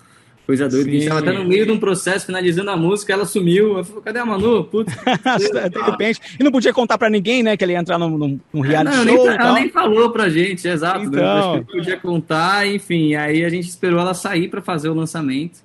[0.50, 0.90] Coisa doida.
[0.90, 0.90] Sim.
[0.90, 3.78] A gente tava até no meio de um processo, finalizando a música, ela sumiu.
[3.78, 4.64] Eu falei, cadê a Manu?
[4.64, 4.92] Putz.
[4.98, 6.20] de repente.
[6.40, 7.56] E não podia contar pra ninguém, né?
[7.56, 9.28] Que ele ia entrar num, num, num reality não, show.
[9.28, 11.06] Nem, ela nem falou pra gente, exato.
[11.06, 11.22] Então...
[11.22, 11.40] Né?
[11.40, 13.14] Acho que podia contar, enfim.
[13.14, 15.60] Aí a gente esperou ela sair pra fazer o lançamento.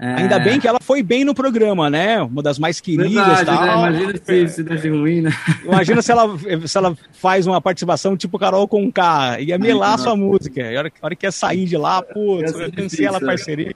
[0.00, 0.14] É...
[0.14, 2.22] Ainda bem que ela foi bem no programa, né?
[2.22, 3.12] Uma das mais queridas.
[3.12, 3.82] Verdade, tal.
[3.82, 4.00] Né?
[4.00, 5.30] Imagina se, se desse ruim, né?
[5.62, 9.98] Imagina se ela, se ela faz uma participação tipo Carol com K, ia melar a
[9.98, 10.62] sua música.
[10.62, 13.74] A hora, a hora que ia sair de lá, putz, eu cancela a parceria.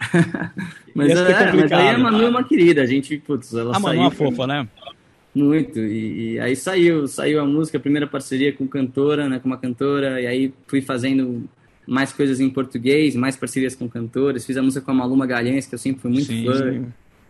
[0.94, 4.06] mas, é, mas aí a Manu é uma querida, a gente, putz, ela a Manu
[4.06, 4.66] é fofa, né?
[5.34, 9.46] Muito, e, e, aí saiu, saiu a música, a primeira parceria com cantora, né, com
[9.46, 11.48] uma cantora, e aí fui fazendo
[11.88, 14.44] mais coisas em português, mais parcerias com cantores.
[14.44, 16.44] Fiz a música com a Maluma Galhães, que eu sempre fui muito Sim.
[16.44, 16.84] fã.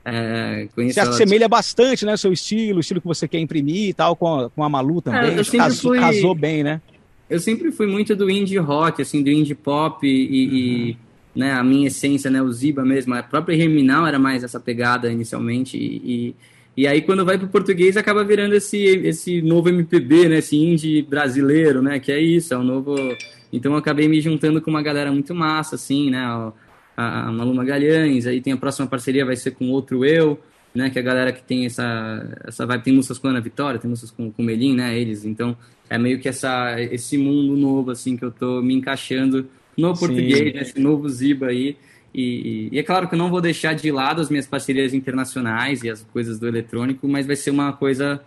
[0.05, 1.51] É, você assemelha de...
[1.51, 2.17] bastante, né?
[2.17, 5.01] Seu estilo, o estilo que você quer imprimir e tal, com a, com a Malu
[5.01, 5.39] também.
[5.39, 6.01] É, casou, fui...
[6.01, 6.81] casou, bem, né?
[7.29, 10.55] Eu sempre fui muito do indie rock, assim, do indie pop e, uhum.
[10.55, 10.97] e
[11.37, 13.15] né, a minha essência, né, o Ziba mesmo.
[13.15, 16.35] A própria Herminal era mais essa pegada inicialmente e,
[16.77, 20.57] e aí quando vai para o português acaba virando esse, esse novo MPB, né, esse
[20.57, 22.97] indie brasileiro, né, que é isso, é um novo
[23.53, 26.19] então eu acabei me juntando com uma galera muito massa, assim, né?
[26.19, 26.53] A,
[26.97, 30.39] a Maluma Galhães, aí tem a próxima parceria, vai ser com outro eu,
[30.75, 30.91] né?
[30.91, 33.89] Que é a galera que tem essa, essa vibe, tem músicas com Ana Vitória, tem
[33.89, 34.99] músicas com, com Melim, né?
[34.99, 35.57] Eles, então
[35.89, 40.55] é meio que essa, esse mundo novo, assim, que eu tô me encaixando no português,
[40.55, 40.63] né?
[40.63, 41.77] esse novo Ziba aí.
[42.13, 45.83] E, e, é claro que eu não vou deixar de lado as minhas parcerias internacionais
[45.83, 48.21] e as coisas do eletrônico, mas vai ser uma coisa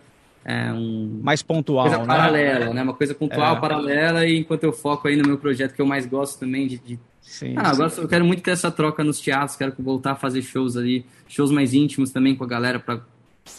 [0.44, 2.06] é um, mais pontual, coisa né?
[2.06, 2.82] paralela, né?
[2.82, 3.60] Uma coisa pontual, é.
[3.60, 6.78] paralela, e enquanto eu foco aí no meu projeto que eu mais gosto também de.
[6.78, 6.98] de...
[7.20, 8.00] Sim, ah, sim.
[8.00, 11.52] eu quero muito ter essa troca nos teatros, quero voltar a fazer shows ali, shows
[11.52, 13.00] mais íntimos também com a galera para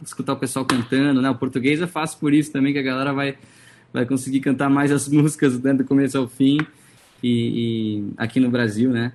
[0.04, 1.30] escutar o pessoal cantando, né?
[1.30, 3.38] O português é fácil por isso também, que a galera vai,
[3.94, 6.60] vai conseguir cantar mais as músicas né, do começo ao fim.
[7.22, 9.14] E, e aqui no Brasil, né?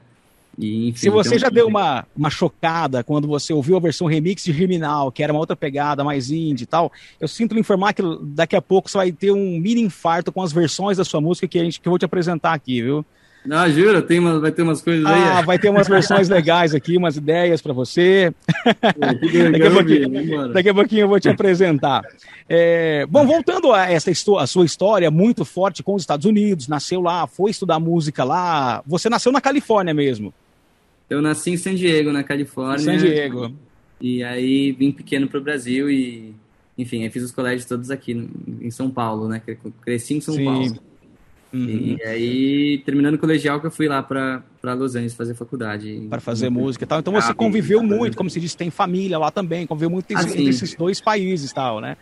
[0.59, 1.39] E, enfim, Se você então...
[1.39, 5.33] já deu uma, uma chocada quando você ouviu a versão remix de Criminal, que era
[5.33, 6.91] uma outra pegada mais indie e tal,
[7.21, 10.43] eu sinto lhe informar que daqui a pouco você vai ter um mini infarto com
[10.43, 13.07] as versões da sua música que, a gente, que eu vou te apresentar aqui, viu?
[13.47, 15.23] Não, juro, tem uma, vai ter umas coisas aí.
[15.23, 18.35] Ah, vai ter umas versões legais aqui, umas ideias para você.
[19.53, 22.03] daqui, a pouquinho, daqui a pouquinho eu vou te apresentar.
[22.49, 27.01] É, bom, voltando a essa a sua história muito forte com os Estados Unidos, nasceu
[27.01, 28.83] lá, foi estudar música lá.
[28.87, 30.35] Você nasceu na Califórnia mesmo?
[31.09, 32.79] Eu nasci em San Diego, na Califórnia.
[32.79, 33.53] San Diego.
[34.01, 36.35] E aí vim pequeno para o Brasil e,
[36.77, 38.13] enfim, eu fiz os colégios todos aqui
[38.61, 39.43] em São Paulo, né?
[39.81, 40.45] Cresci em São Sim.
[40.45, 40.79] Paulo.
[41.53, 41.97] Uhum.
[41.99, 46.07] E aí, terminando o colegial, que eu fui lá para Los Angeles fazer faculdade.
[46.11, 47.01] Para fazer música e tal.
[47.01, 50.47] Então você conviveu muito, como se diz, tem família lá também, conviveu muito ah, entre,
[50.47, 51.97] esses dois países tal, né?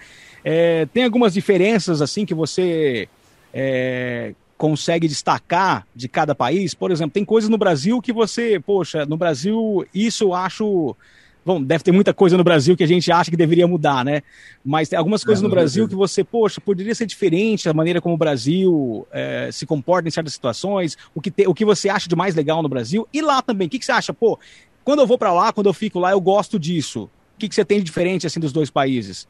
[0.45, 3.09] É, tem algumas diferenças, assim, que você
[3.55, 6.75] é, consegue destacar de cada país?
[6.75, 10.97] Por exemplo, tem coisas no Brasil que você, poxa, no Brasil, isso eu acho
[11.47, 14.21] Bom, deve ter muita coisa no Brasil que a gente acha que deveria mudar, né?
[14.65, 18.01] Mas tem algumas coisas é, no Brasil que você, poxa, poderia ser diferente a maneira
[18.01, 21.89] como o Brasil é, se comporta em certas situações, o que, te, o que você
[21.89, 23.07] acha de mais legal no Brasil.
[23.13, 24.13] E lá também, o que, que você acha?
[24.13, 24.37] Pô,
[24.83, 27.05] quando eu vou para lá, quando eu fico lá, eu gosto disso.
[27.05, 29.29] O que, que você tem de diferente, assim, dos dois países?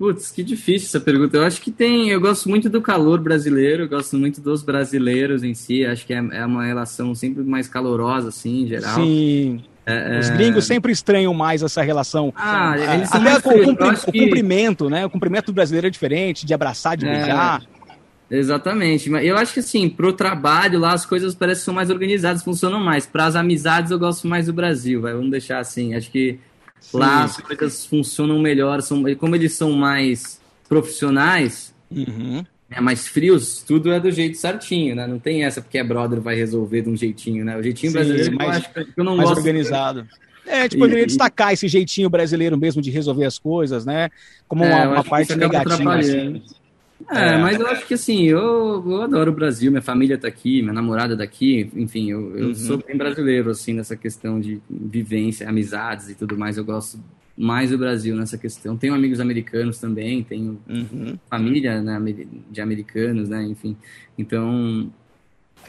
[0.00, 1.36] Putz, que difícil essa pergunta.
[1.36, 2.08] Eu acho que tem.
[2.08, 5.84] Eu gosto muito do calor brasileiro, gosto muito dos brasileiros em si.
[5.84, 8.94] Acho que é, é uma relação sempre mais calorosa, assim, em geral.
[8.94, 9.62] Sim.
[9.84, 12.32] É, Os gringos sempre estranham mais essa relação.
[12.34, 14.90] Ah, eles Até o, o cumprimento, que...
[14.90, 15.04] né?
[15.04, 17.62] O cumprimento do brasileiro é diferente, de abraçar, de é, beijar.
[18.30, 19.10] Exatamente.
[19.10, 22.80] Eu acho que assim, pro trabalho lá as coisas parecem que são mais organizadas, funcionam
[22.80, 23.04] mais.
[23.04, 25.12] Para as amizades eu gosto mais do Brasil, vai.
[25.12, 25.94] vamos deixar assim.
[25.94, 26.38] Acho que
[26.80, 26.98] Sim.
[26.98, 33.62] lá as coisas funcionam melhor, são, como eles são mais profissionais, uhum é, mais frios,
[33.66, 35.06] tudo é do jeito certinho, né?
[35.06, 37.56] Não tem essa porque é brother vai resolver de um jeitinho, né?
[37.56, 40.06] O jeitinho Sim, brasileiro mais, eu, acho, eu não mais gosto organizado.
[40.46, 44.08] É, a gente poderia e, destacar esse jeitinho brasileiro mesmo de resolver as coisas, né?
[44.46, 45.96] Como uma, é, uma parte negativa.
[45.96, 46.42] Assim.
[47.08, 50.28] É, é, mas eu acho que assim, eu, eu adoro o Brasil, minha família tá
[50.28, 52.54] aqui, minha namorada tá aqui, enfim, eu, eu uhum.
[52.54, 56.98] sou bem brasileiro, assim, nessa questão de vivência, amizades e tudo mais, eu gosto
[57.36, 58.76] mais o Brasil nessa questão.
[58.76, 61.18] Tenho amigos americanos também, tenho uhum.
[61.28, 61.98] família né,
[62.50, 63.42] de americanos, né?
[63.44, 63.76] Enfim,
[64.18, 64.92] então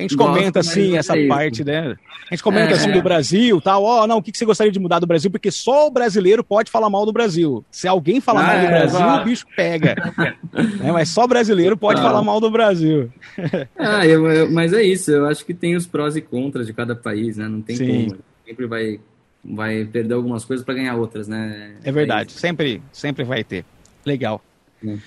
[0.02, 1.96] a gente comenta assim essa parte, né?
[2.30, 3.84] A gente comenta é, assim do Brasil, tal.
[3.84, 5.30] Ó, oh, não, o que você gostaria de mudar do Brasil?
[5.30, 7.64] Porque só o brasileiro pode falar mal do Brasil.
[7.70, 9.96] Se alguém falar ah, mal do é, Brasil, o bicho pega.
[10.84, 12.04] é, mas só brasileiro pode ah.
[12.04, 13.12] falar mal do Brasil.
[13.78, 15.12] ah, eu, eu, mas é isso.
[15.12, 17.48] Eu acho que tem os prós e contras de cada país, né?
[17.48, 18.10] Não tem Sim.
[18.10, 18.20] como.
[18.46, 19.00] Sempre vai
[19.44, 21.76] vai perder algumas coisas para ganhar outras, né?
[21.84, 23.66] É verdade, é sempre, sempre vai ter.
[24.06, 24.42] Legal.
[24.84, 24.98] Hum.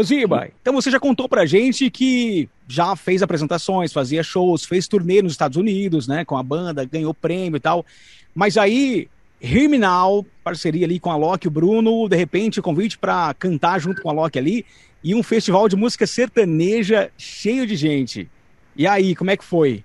[0.00, 4.88] Ô Ziba, então você já contou pra gente que já fez apresentações, fazia shows, fez
[4.88, 7.84] turnê nos Estados Unidos, né, com a banda, ganhou prêmio e tal.
[8.34, 9.08] Mas aí,
[9.42, 14.08] Herminal, parceria ali com a Loki o Bruno, de repente convite para cantar junto com
[14.08, 14.64] a Loki ali,
[15.04, 18.26] e um festival de música sertaneja cheio de gente.
[18.74, 19.84] E aí, como é que foi?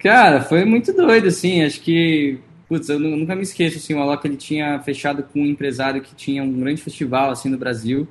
[0.00, 4.24] Cara, foi muito doido, assim, acho que Putz, eu nunca me esqueço, assim, o Alok,
[4.24, 8.06] ele tinha fechado com um empresário que tinha um grande festival, assim, no Brasil,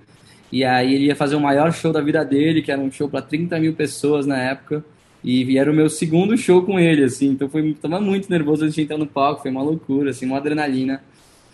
[0.51, 3.07] e aí ele ia fazer o maior show da vida dele, que era um show
[3.07, 4.83] para 30 mil pessoas na época,
[5.23, 8.75] e era o meu segundo show com ele, assim, então foi, tava muito nervoso antes
[8.75, 11.03] de entrar no palco, foi uma loucura, assim, uma adrenalina,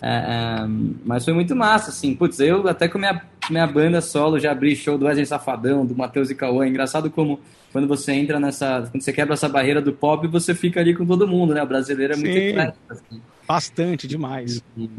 [0.02, 0.68] é, é,
[1.04, 4.76] mas foi muito massa, assim, putz, eu até com minha, minha banda solo já abri
[4.76, 7.40] show do Wesley Safadão, do Matheus e Cauã, engraçado como
[7.76, 8.88] quando você entra nessa.
[8.90, 11.62] Quando você quebra essa barreira do pop, você fica ali com todo mundo, né?
[11.62, 12.78] O brasileiro é muito eclético.
[12.90, 13.22] Assim.
[13.46, 14.64] Bastante, demais.
[14.78, 14.90] E,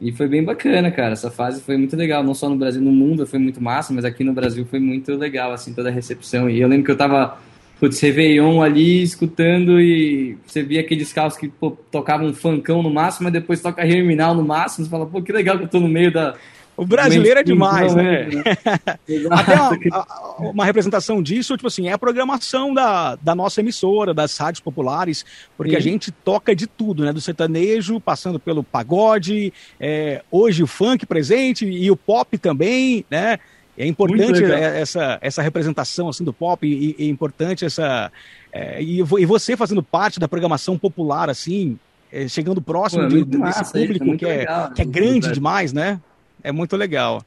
[0.00, 1.12] e, foi bem bacana, cara.
[1.12, 2.22] Essa fase foi muito legal.
[2.22, 5.14] Não só no Brasil, no mundo foi muito massa, mas aqui no Brasil foi muito
[5.16, 6.48] legal, assim, toda a recepção.
[6.48, 7.38] E eu lembro que eu tava.
[7.78, 12.90] Putz, Réveillon ali, escutando e você via aqueles carros que pô, tocavam um funkão no
[12.90, 15.80] máximo, mas depois toca Germinal no máximo, você fala, pô, que legal que eu tô
[15.80, 16.34] no meio da,
[16.80, 18.26] o brasileiro é demais, né?
[18.26, 18.42] né?
[19.30, 24.34] Até uma, uma, representação disso, tipo assim, é a programação da, da nossa emissora, das
[24.38, 25.22] rádios populares,
[25.58, 25.76] porque Sim.
[25.76, 27.12] a gente toca de tudo, né?
[27.12, 33.38] Do sertanejo, passando pelo pagode, é, hoje o funk presente e o pop também, né?
[33.76, 38.10] É importante essa, essa representação assim do pop e, e é importante essa
[38.50, 41.78] é, e, e, você fazendo parte da programação popular assim,
[42.10, 45.72] é, chegando próximo Pô, é de, desse público que, é, legal, que é grande demais,
[45.74, 46.00] né?
[46.42, 47.24] É muito legal.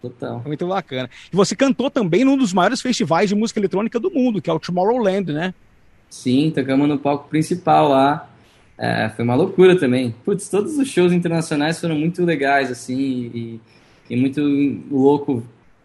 [0.00, 0.42] Total.
[0.44, 1.10] É muito bacana.
[1.32, 4.52] E você cantou também num dos maiores festivais de música eletrônica do mundo, que é
[4.52, 5.54] o Tomorrowland, né?
[6.08, 8.28] Sim, tocamos no palco principal lá.
[8.78, 10.14] É, foi uma loucura também.
[10.24, 13.60] Putz, todos os shows internacionais foram muito legais, assim, e,
[14.08, 14.40] e muito
[14.90, 15.42] louco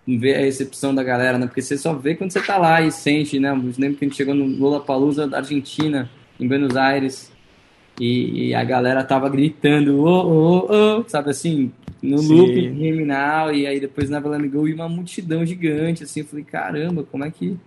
[0.07, 1.47] ver a recepção da galera, né?
[1.47, 3.49] Porque você só vê quando você tá lá e sente, né?
[3.49, 6.09] Eu lembro que a gente chegou no Lollapalooza da Argentina,
[6.39, 7.31] em Buenos Aires,
[7.99, 11.71] e, e a galera tava gritando, ô, ô, ô, sabe assim,
[12.03, 12.35] no Sim.
[12.35, 16.43] loop criminal, e aí depois na Me Go e uma multidão gigante, assim, eu falei,
[16.43, 17.57] caramba, como é que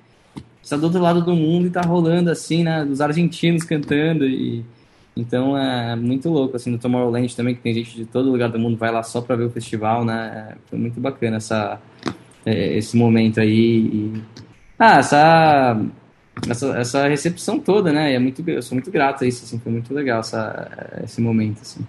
[0.62, 2.85] está do outro lado do mundo e tá rolando assim, né?
[2.85, 4.64] Os argentinos cantando e
[5.16, 8.59] então é muito louco assim no Tomorrowland também que tem gente de todo lugar do
[8.59, 10.57] mundo vai lá só para ver o festival, né?
[10.66, 11.81] Foi muito bacana essa
[12.44, 14.22] é, esse momento aí e
[14.79, 15.81] ah, essa
[16.49, 18.12] essa, essa recepção toda, né?
[18.14, 21.62] É muito, eu sou muito grato a isso, assim, foi muito legal essa, esse momento,
[21.62, 21.81] assim.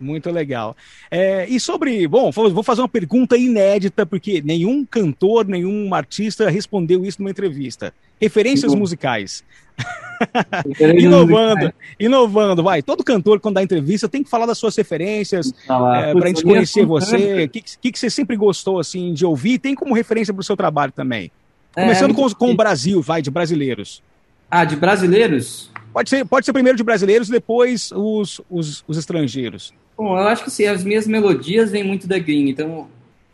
[0.00, 0.76] Muito legal.
[1.10, 2.06] É, e sobre.
[2.06, 7.92] Bom, vou fazer uma pergunta inédita, porque nenhum cantor, nenhum artista respondeu isso numa entrevista.
[8.20, 8.78] Referências uhum.
[8.78, 9.44] musicais.
[10.98, 12.82] inovando, inovando, vai.
[12.82, 16.28] Todo cantor, quando dá entrevista, tem que falar das suas referências, ah, é, para a
[16.28, 17.44] gente conhecer você.
[17.44, 19.58] O que, que, que, você sempre gostou assim de ouvir?
[19.58, 21.30] Tem como referência para o seu trabalho também?
[21.76, 24.02] É, Começando com, com o Brasil, vai, de brasileiros.
[24.50, 25.70] Ah, de brasileiros?
[25.92, 29.72] Pode ser, pode ser primeiro de brasileiros, depois os, os, os estrangeiros.
[29.98, 32.86] Bom, eu acho que sim, as minhas melodias vêm muito da gringa, então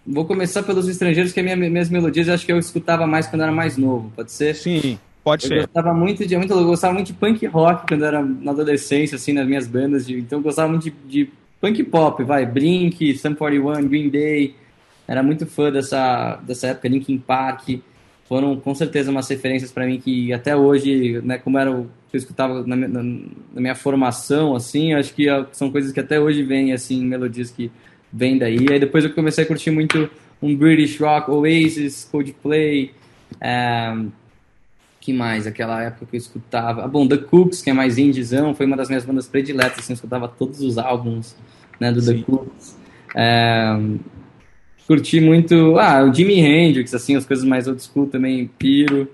[0.06, 3.26] vou começar pelos estrangeiros, que as minha, minhas melodias eu acho que eu escutava mais
[3.26, 4.54] quando era mais novo, pode ser?
[4.54, 5.60] Sim, pode eu ser.
[5.66, 9.34] Gostava muito de, muito, eu gostava muito de punk rock quando era na adolescência, assim,
[9.34, 13.34] nas minhas bandas, de, então eu gostava muito de, de punk pop, vai, Blink, Sum
[13.34, 14.54] 41, Green Day,
[15.06, 17.78] era muito fã dessa, dessa época, Linkin Park,
[18.34, 22.16] foram com certeza umas referências para mim que até hoje, né, como era o que
[22.16, 26.42] eu escutava na, na, na, minha formação, assim, acho que são coisas que até hoje
[26.42, 27.70] vêm, assim, melodias que
[28.12, 28.66] vêm daí.
[28.68, 30.10] Aí depois eu comecei a curtir muito
[30.42, 32.90] um British Rock, Oasis, Coldplay,
[33.40, 34.10] um,
[35.00, 35.46] que mais?
[35.46, 36.84] Aquela época que eu escutava.
[36.84, 39.92] Ah, bom, The Cooks, que é mais indiezão, foi uma das minhas bandas prediletas, assim,
[39.92, 41.36] eu escutava todos os álbuns
[41.78, 42.16] né, do Sim.
[42.16, 42.76] The Cooks.
[43.14, 44.00] Um,
[44.86, 49.08] curti muito, ah, o Jimi Hendrix, assim, as coisas mais old school também, piro.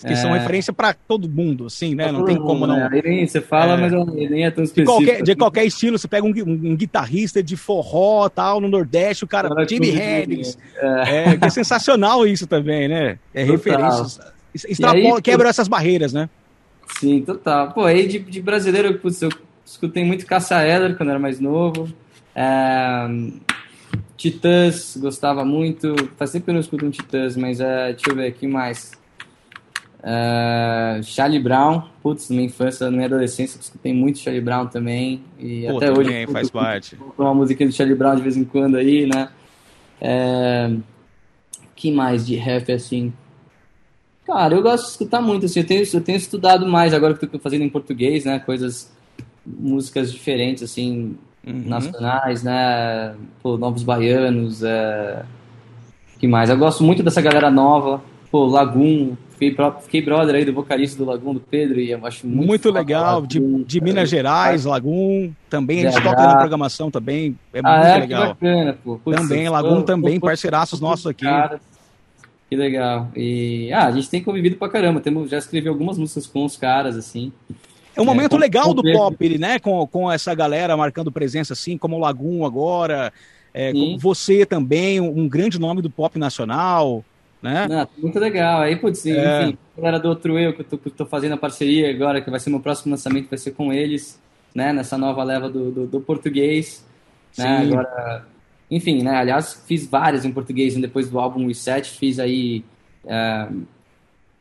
[0.00, 0.16] Que é...
[0.16, 2.04] são referência para todo mundo, assim, né?
[2.04, 2.76] Pra não tem mundo, como não.
[2.76, 3.02] Né?
[3.02, 3.76] Nem, você fala, é...
[3.76, 3.92] mas
[4.30, 4.98] nem é tão específico.
[4.98, 9.24] De qualquer, de qualquer estilo, você pega um, um, guitarrista de forró, tal, no Nordeste,
[9.24, 10.58] o cara, cara Jimi Hendrix.
[10.76, 10.86] É.
[10.86, 13.18] é, é sensacional isso também, né?
[13.32, 14.32] É referência.
[14.54, 16.28] Extrapola, quebra essas barreiras, né?
[16.98, 17.72] Sim, total.
[17.72, 19.30] Pô, aí de, de brasileiro, putz, eu
[19.64, 21.88] escutei muito Caça Eder quando era mais novo.
[22.34, 23.08] É,
[24.16, 25.94] Titãs, gostava muito.
[26.16, 28.92] Faz tempo que eu não escuto um Titãs, mas é, deixa eu ver aqui mais.
[30.00, 34.66] Uh, Charlie Brown, putz, na minha infância, na minha adolescência, eu escutei muito Charlie Brown
[34.66, 35.22] também.
[35.38, 36.32] E Pô, até também hoje.
[36.32, 36.98] faz parte.
[37.16, 39.30] Uma musiquinha do Charlie Brown de vez em quando aí, né?
[40.00, 40.70] É,
[41.74, 43.12] que mais de rap assim?
[44.26, 47.24] Cara, eu gosto de escutar muito, assim, eu tenho, eu tenho estudado mais agora que
[47.24, 48.38] eu tô fazendo em português, né?
[48.38, 48.90] Coisas,
[49.44, 51.62] músicas diferentes, assim, uhum.
[51.66, 53.14] nacionais, né?
[53.42, 55.22] Pô, Novos Baianos, é...
[56.18, 56.50] que mais?
[56.50, 61.04] Eu gosto muito dessa galera nova, pô, Lagum, fiquei, fiquei brother aí do vocalista do
[61.04, 65.32] Lagum, do Pedro, e eu acho muito, muito legal, Lagum, de, de Minas Gerais, Lagum,
[65.48, 67.98] também, a gente toca na programação também, é ah, muito é?
[67.98, 68.28] legal.
[68.28, 68.98] bacana, pô.
[68.98, 71.24] Putz, também, Lagum também, parceiraços nossos aqui.
[71.24, 71.60] Caras.
[72.48, 73.08] Que legal.
[73.16, 75.00] E ah, a gente tem convivido pra caramba.
[75.00, 77.32] Temos, já escrevi algumas músicas com os caras, assim.
[77.96, 79.58] É um momento é, legal do pop, né?
[79.58, 83.12] Com, com essa galera marcando presença, assim, como o Lagum agora,
[83.52, 87.04] é, você também, um grande nome do pop nacional,
[87.40, 87.68] né?
[87.68, 88.62] Não, muito legal.
[88.62, 89.44] Aí, putz, é...
[89.44, 91.90] enfim, a galera do Outro Eu, que eu tô, que eu tô, fazendo a parceria
[91.90, 94.20] agora, que vai ser meu próximo lançamento, vai ser com eles,
[94.54, 94.72] né?
[94.72, 96.84] Nessa nova leva do, do, do português,
[97.38, 97.58] né?
[97.58, 98.26] Agora,
[98.70, 99.16] enfim, né?
[99.16, 102.64] Aliás, fiz várias em português, depois do álbum Reset, fiz aí...
[103.06, 103.48] É,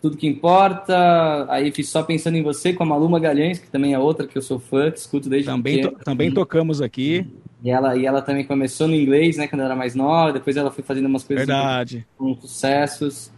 [0.03, 1.45] tudo que importa.
[1.47, 4.37] Aí fiz só pensando em você com a Maluma Galhães, que também é outra que
[4.37, 7.25] eu sou fã, que escuto desde também to, também tocamos aqui.
[7.63, 10.33] E ela, e ela também começou no inglês, né, quando era mais nova.
[10.33, 12.05] Depois ela foi fazendo umas coisas Verdade.
[12.17, 13.31] com sucessos.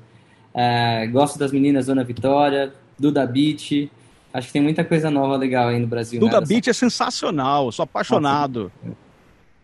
[0.55, 3.91] É, gosto das meninas Dona Vitória, Duda Beat.
[4.33, 6.19] Acho que tem muita coisa nova legal aí no Brasil.
[6.19, 8.71] Duda né, Beat é sensacional, sou apaixonado.
[8.83, 8.97] Nossa,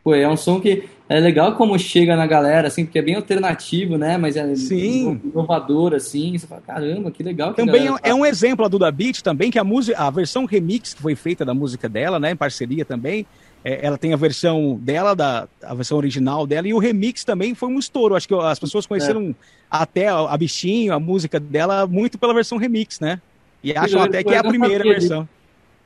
[0.04, 3.16] Pô, é um som que é legal como chega na galera, assim, porque é bem
[3.16, 4.18] alternativo, né?
[4.18, 5.20] Mas é Sim.
[5.24, 6.38] inovador, assim.
[6.38, 7.54] Você fala, caramba, que legal.
[7.54, 10.94] Que também é um exemplo a Duda Beat também, que a música, a versão remix
[10.94, 12.32] que foi feita da música dela, né?
[12.32, 13.26] Em parceria também.
[13.64, 17.54] É, ela tem a versão dela, da, a versão original dela, e o remix também
[17.54, 18.16] foi um estouro.
[18.16, 19.34] Acho que as pessoas conheceram é.
[19.70, 23.22] até a, bichinho, a música dela, muito pela versão remix, né?
[23.64, 25.30] E acham até que é a primeira versão.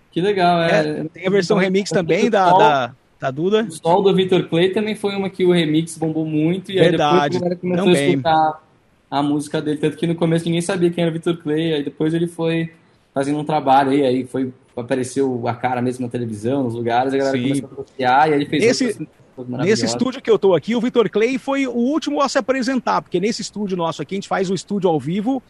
[0.10, 1.02] Que legal, é.
[1.02, 3.64] é tem a versão remix também da, da da Duda.
[3.68, 7.38] O Sol do Victor Clay também foi uma que o remix bombou muito e Verdade,
[7.38, 8.04] aí depois começou também.
[8.04, 8.64] a escutar
[9.10, 11.84] a música dele, tanto que no começo ninguém sabia quem era o Victor Clay, aí
[11.84, 12.72] depois ele foi
[13.14, 17.18] fazendo um trabalho aí, aí foi apareceu a cara mesmo na televisão, nos lugares, a
[17.18, 17.44] galera Sim.
[17.44, 19.08] começou a associar e aí ele fez Esse...
[19.48, 23.02] Nesse estúdio que eu tô aqui, o Victor Clay foi o último a se apresentar,
[23.02, 25.44] porque nesse estúdio nosso aqui, a gente faz o estúdio ao vivo,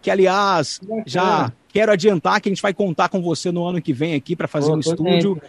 [0.00, 3.92] que aliás, já quero adiantar que a gente vai contar com você no ano que
[3.92, 5.34] vem aqui para fazer um estúdio.
[5.34, 5.42] Dentro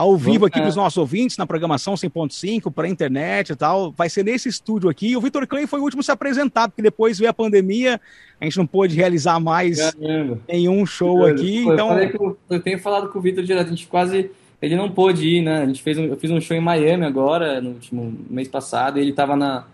[0.00, 3.92] ao vivo aqui para os nossos ouvintes, na programação 100.5, para a internet e tal.
[3.92, 5.14] Vai ser nesse estúdio aqui.
[5.14, 8.00] O Vitor Clay foi o último a se apresentar, porque depois veio a pandemia,
[8.40, 10.38] a gente não pôde realizar mais Caramba.
[10.48, 11.64] nenhum show aqui.
[11.64, 11.98] Pô, então...
[11.98, 14.30] Eu, eu, tenho falado com o Vitor direto, a gente quase.
[14.62, 15.64] Ele não pôde ir, né?
[15.64, 18.98] A gente fez um, eu fiz um show em Miami agora, no último mês passado,
[18.98, 19.66] e ele estava na,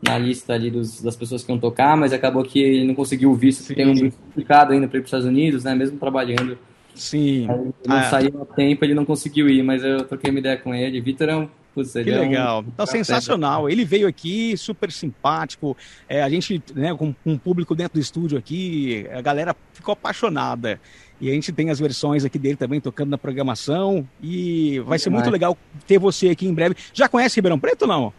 [0.00, 3.32] na lista ali dos, das pessoas que iam tocar, mas acabou que ele não conseguiu
[3.32, 5.74] o visto, tem um complicado ainda para ir para os Estados Unidos, né?
[5.74, 6.56] Mesmo trabalhando.
[6.96, 7.48] Sim.
[7.50, 10.56] Ele não ah, saiu a tempo, ele não conseguiu ir, mas eu troquei uma ideia
[10.56, 11.00] com ele.
[11.00, 12.60] Vitor é um Putz, que legal.
[12.60, 12.70] É um...
[12.70, 13.68] Tá sensacional.
[13.68, 15.76] Ele veio aqui, super simpático.
[16.08, 19.92] É, a gente, né, com, com um público dentro do estúdio aqui, a galera ficou
[19.92, 20.80] apaixonada.
[21.20, 24.08] E a gente tem as versões aqui dele também tocando na programação.
[24.22, 26.74] E vai ser muito legal ter você aqui em breve.
[26.94, 28.12] Já conhece Ribeirão Preto ou não?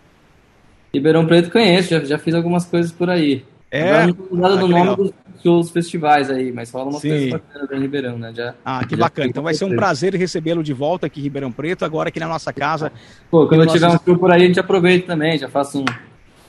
[0.93, 3.43] Ribeirão Preto conheço, já, já fiz algumas coisas por aí.
[3.69, 4.07] É.
[4.07, 5.13] Não nada ah, do nome dos
[5.43, 7.09] shows festivais aí, mas fala umas Sim.
[7.09, 8.33] coisas bacanas em Ribeirão, né?
[8.33, 9.27] Já, ah, que bacana.
[9.27, 12.27] Então vai ser um prazer recebê-lo de volta aqui em Ribeirão Preto, agora aqui na
[12.27, 12.91] nossa casa.
[13.29, 15.85] Pô, quando eu tiver um show por aí, a gente aproveita também, já faço um.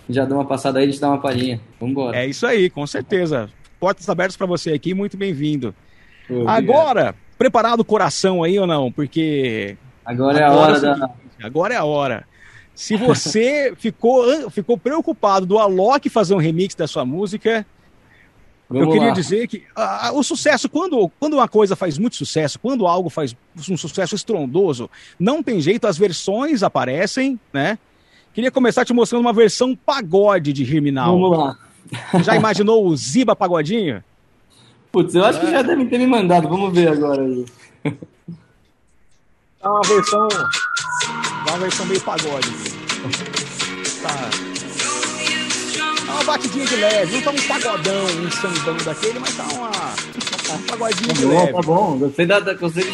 [0.08, 1.60] Já dá uma passada aí, a gente dá uma palhinha.
[1.78, 2.16] Vambora.
[2.16, 3.50] É isso aí, com certeza.
[3.78, 5.74] Portas abertas para você aqui, muito bem-vindo.
[6.46, 8.90] Agora, preparado o coração aí ou não?
[8.90, 9.76] Porque.
[10.04, 11.10] Agora é a hora da.
[11.42, 12.24] Agora é a hora.
[12.78, 17.66] Se você ficou, ficou preocupado do Alok fazer um remix da sua música,
[18.70, 19.14] Vamos eu queria lá.
[19.14, 23.34] dizer que ah, o sucesso, quando, quando uma coisa faz muito sucesso, quando algo faz
[23.68, 27.80] um sucesso estrondoso, não tem jeito, as versões aparecem, né?
[28.32, 31.18] Queria começar te mostrando uma versão pagode de Riminal.
[31.18, 31.58] Vamos lá.
[32.22, 34.04] Já imaginou o Ziba Pagodinho?
[34.92, 35.46] Putz, eu acho é.
[35.46, 37.44] que já devem ter me mandado, vamos ver agora aí.
[37.84, 40.28] É uma versão.
[41.48, 42.48] Uma versão meio pagode.
[44.02, 44.30] Tá.
[46.06, 49.70] É uma batidinha de leve, não tá um pagodão, um sambão daquele, mas tá uma.
[49.70, 51.52] Um pagodinho tá de bom, leve.
[51.52, 52.40] Tá bom, gostei da.
[52.54, 52.90] Gostei de.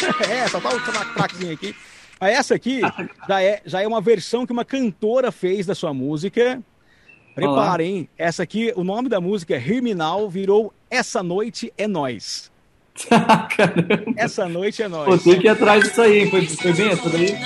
[0.30, 0.80] é, só tá o
[1.14, 1.74] traquezinho aqui.
[2.20, 2.80] Mas essa aqui
[3.28, 6.62] já é, já é uma versão que uma cantora fez da sua música.
[7.34, 12.50] Preparem, essa aqui, o nome da música é Riminal, virou Essa Noite é Nós.
[14.16, 15.06] Essa noite é nós.
[15.06, 17.36] Pô, tem que ir atrás disso aí, foi, foi bem essa daí?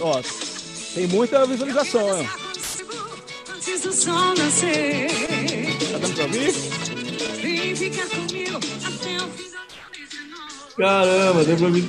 [0.00, 0.20] Ó,
[0.94, 2.26] tem muita visualização.
[5.92, 6.54] Tá dando pra ouvir?
[10.76, 11.82] Caramba, deu pra ouvir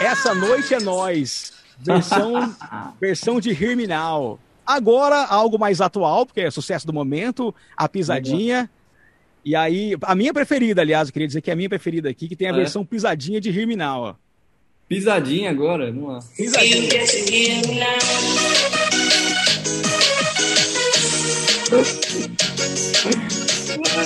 [0.00, 1.52] Essa noite é nós.
[1.78, 2.56] Versão,
[3.00, 4.40] versão de Herminal.
[4.68, 8.68] Agora, algo mais atual, porque é sucesso do momento, a pisadinha.
[9.42, 12.28] E aí, a minha preferida, aliás, eu queria dizer que é a minha preferida aqui,
[12.28, 12.58] que tem a ah, é?
[12.58, 14.14] versão pisadinha de Riminal, ó.
[14.86, 15.90] Pisadinha agora?
[15.90, 16.18] Vamos lá.
[16.36, 16.86] Pisadinha.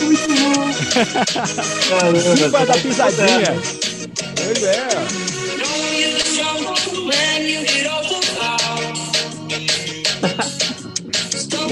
[0.05, 0.63] Muito bom.
[1.89, 3.55] Caramba, vai dar pisadinha.
[4.37, 5.32] Pois é.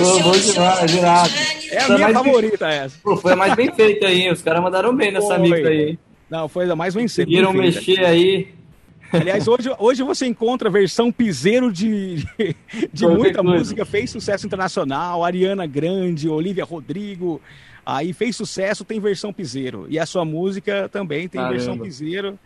[0.03, 1.31] Pô, bom demais, irado.
[1.71, 2.77] É a essa minha favorita bem...
[2.79, 2.99] essa.
[3.03, 5.99] Pô, foi a mais bem feita aí, os caras mandaram bem nessa mix aí.
[6.29, 7.31] Não, foi a mais bem feita.
[7.31, 8.49] Conseguiram mexer aí.
[9.13, 12.25] Aliás, hoje, hoje você encontra a versão piseiro de,
[12.93, 17.41] de muita música, fez sucesso internacional, Ariana Grande, Olivia Rodrigo,
[17.85, 19.87] aí fez sucesso, tem versão piseiro.
[19.89, 21.57] E a sua música também tem Caramba.
[21.57, 22.39] versão piseiro.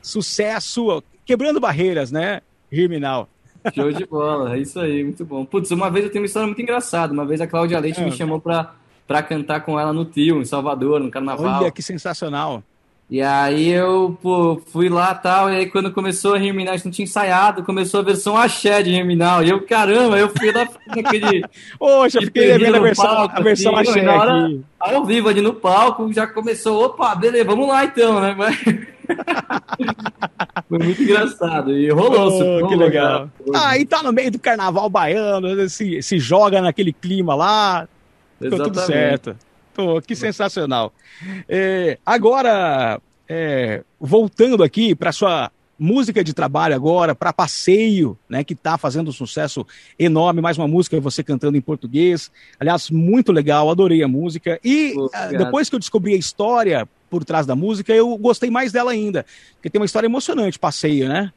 [0.00, 2.40] Sucesso, quebrando barreiras, né?
[2.72, 3.28] Riminal.
[3.74, 5.44] Show de bola, é isso aí, muito bom.
[5.44, 7.12] Putz, uma vez eu tenho uma história muito engraçada.
[7.12, 8.04] Uma vez a Cláudia Leite é.
[8.04, 8.74] me chamou pra,
[9.06, 11.62] pra cantar com ela no Tio, em Salvador, no carnaval.
[11.62, 12.62] Olha que sensacional.
[13.08, 16.86] E aí eu pô, fui lá tal, e aí quando começou a Riminal, a gente
[16.86, 19.44] não tinha ensaiado, começou a versão axé de Riminal.
[19.44, 21.44] E eu, caramba, eu fui lá naquele.
[21.78, 24.02] Poxa, fiquei devendo a versão, palco, a versão assim, axé.
[24.02, 24.64] Na hora, aqui.
[24.80, 28.34] ao vivo ali no palco, já começou, opa, beleza, vamos lá então, né?
[30.68, 31.76] Foi muito engraçado.
[31.76, 32.26] E rolou.
[32.26, 33.30] Oh, rolou que legal.
[33.52, 33.68] Cara.
[33.68, 37.88] Ah, e tá no meio do carnaval baiano, se, se joga naquele clima lá.
[38.40, 39.36] Ficou tudo certo.
[39.74, 40.92] Pô, que sensacional.
[41.48, 48.54] É, agora, é, voltando aqui para sua música de trabalho agora, para passeio, né, que
[48.54, 49.66] está fazendo um sucesso
[49.98, 52.30] enorme, mais uma música você cantando em português.
[52.58, 54.58] Aliás, muito legal, adorei a música.
[54.64, 58.72] E Pô, depois que eu descobri a história por trás da música, eu gostei mais
[58.72, 61.32] dela ainda, porque tem uma história emocionante, passeio, né?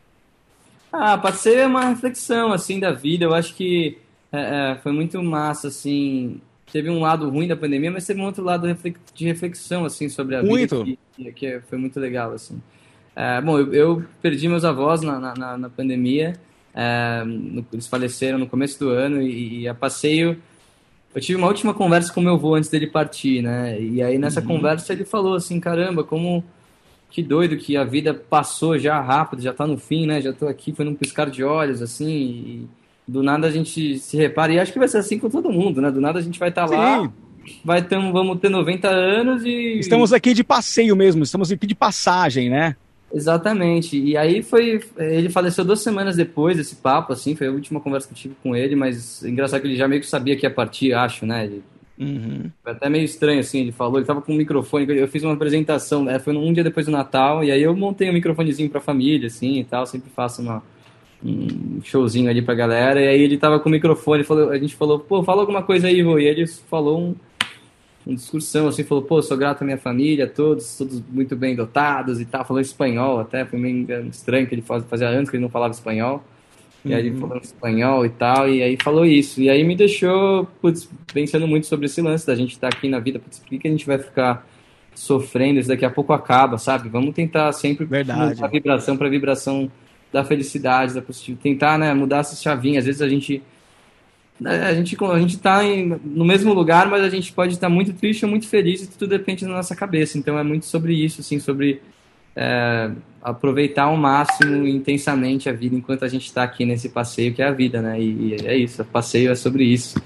[0.91, 3.25] Ah, passeio é uma reflexão, assim, da vida.
[3.25, 3.97] Eu acho que
[4.31, 6.41] é, é, foi muito massa, assim.
[6.71, 8.67] Teve um lado ruim da pandemia, mas teve um outro lado
[9.13, 10.83] de reflexão, assim, sobre a muito.
[10.83, 10.97] vida.
[11.15, 12.61] Que, que foi muito legal, assim.
[13.15, 16.33] É, bom, eu, eu, perdi meus avós na, na, na pandemia.
[16.73, 17.23] É,
[17.73, 20.41] eles faleceram no começo do ano e, e a passeio
[21.13, 23.79] eu tive uma última conversa com meu avô antes dele partir, né?
[23.79, 24.47] E aí nessa uhum.
[24.47, 26.43] conversa ele falou assim, caramba, como
[27.09, 30.21] que doido que a vida passou já rápido, já tá no fim, né?
[30.21, 32.67] Já tô aqui, foi num piscar de olhos, assim, e
[33.07, 35.81] do nada a gente se repara, e acho que vai ser assim com todo mundo,
[35.81, 35.89] né?
[35.89, 37.11] Do nada a gente vai estar tá lá,
[37.65, 39.79] vai ter, vamos ter 90 anos e...
[39.79, 42.75] Estamos aqui de passeio mesmo, estamos aqui de passagem, né?
[43.13, 43.97] Exatamente.
[43.97, 44.81] E aí foi.
[44.97, 48.35] Ele faleceu duas semanas depois desse papo, assim, foi a última conversa que eu tive
[48.41, 51.45] com ele, mas engraçado que ele já meio que sabia que ia partir, acho, né?
[51.45, 51.63] Ele,
[51.97, 52.51] uhum.
[52.63, 55.33] Foi até meio estranho, assim, ele falou, ele tava com um microfone, eu fiz uma
[55.33, 56.19] apresentação, né?
[56.19, 59.59] Foi um dia depois do Natal, e aí eu montei um microfonezinho pra família, assim,
[59.59, 60.61] e tal, sempre faço uma,
[61.23, 64.75] um showzinho ali pra galera, e aí ele tava com o microfone, falou, a gente
[64.75, 67.15] falou, pô, fala alguma coisa aí, vô, e ele falou um
[68.05, 72.19] uma discussão, assim, falou, pô, sou grato à minha família, todos, todos muito bem dotados
[72.19, 75.49] e tal, falou espanhol até, foi meio estranho que ele fazia anos que ele não
[75.49, 76.23] falava espanhol,
[76.83, 77.27] e aí ele uhum.
[77.27, 81.67] falando espanhol e tal, e aí falou isso, e aí me deixou, putz, pensando muito
[81.67, 83.71] sobre esse lance da gente estar tá aqui na vida, putz, por que, que a
[83.71, 84.47] gente vai ficar
[84.95, 86.89] sofrendo, isso daqui a pouco acaba, sabe?
[86.89, 88.35] Vamos tentar sempre Verdade.
[88.35, 89.71] mudar a vibração para vibração
[90.11, 93.41] da felicidade, da positividade, tentar, né, mudar essas chavinhas, às vezes a gente
[94.45, 95.61] a gente a gente está
[96.03, 99.07] no mesmo lugar, mas a gente pode estar muito triste ou muito feliz e tudo
[99.09, 100.17] depende da nossa cabeça.
[100.17, 101.81] Então é muito sobre isso, assim, sobre
[102.35, 107.41] é, aproveitar ao máximo intensamente a vida enquanto a gente está aqui nesse passeio que
[107.41, 107.99] é a vida, né?
[107.99, 110.01] E, e é isso, o passeio é sobre isso.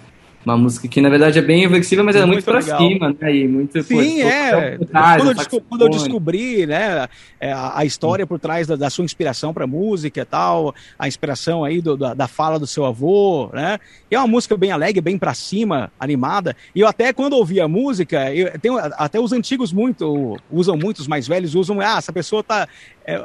[0.45, 2.77] Uma música que, na verdade, é bem reflexiva, mas é muito, muito pra legal.
[2.77, 3.35] cima, né?
[3.35, 4.77] E muito, Sim, pô, é.
[4.77, 7.07] Quando, eu quando, eu descobri, né,
[7.39, 11.07] é, a, a história por trás da, da sua inspiração pra música e tal, a
[11.07, 13.79] inspiração aí do, da, da, fala do seu avô, né?
[14.11, 16.55] E é uma música bem alegre, bem pra cima, animada.
[16.75, 20.99] E eu até, quando ouvi a música, eu, tenho, até os antigos muito, usam muito,
[20.99, 22.67] os mais velhos usam, ah, essa pessoa tá...
[23.05, 23.17] É,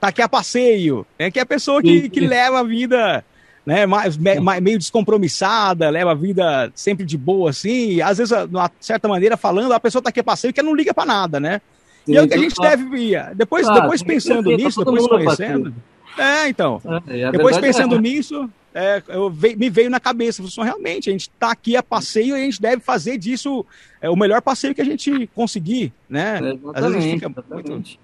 [0.00, 3.24] tá aqui a passeio, é que é a pessoa que, que leva a vida
[3.68, 8.34] né, mais, me, meio descompromissada, leva a vida sempre de boa, assim, e às vezes,
[8.34, 11.04] de uma certa maneira, falando, a pessoa tá aqui a passeio que não liga para
[11.04, 11.60] nada, né?
[12.06, 13.34] Sim, e é o que a gente deve ir.
[13.34, 15.74] Depois, claro, depois pensando nisso, depois conhecendo.
[16.16, 16.80] É, então.
[17.06, 17.98] É, depois pensando é.
[17.98, 21.82] nisso, é, eu, me veio na cabeça, falou, assim, realmente, a gente está aqui a
[21.82, 23.66] passeio e a gente deve fazer disso
[24.00, 26.38] é, o melhor passeio que a gente conseguir, né?
[26.74, 27.98] Às vezes a gente fica muito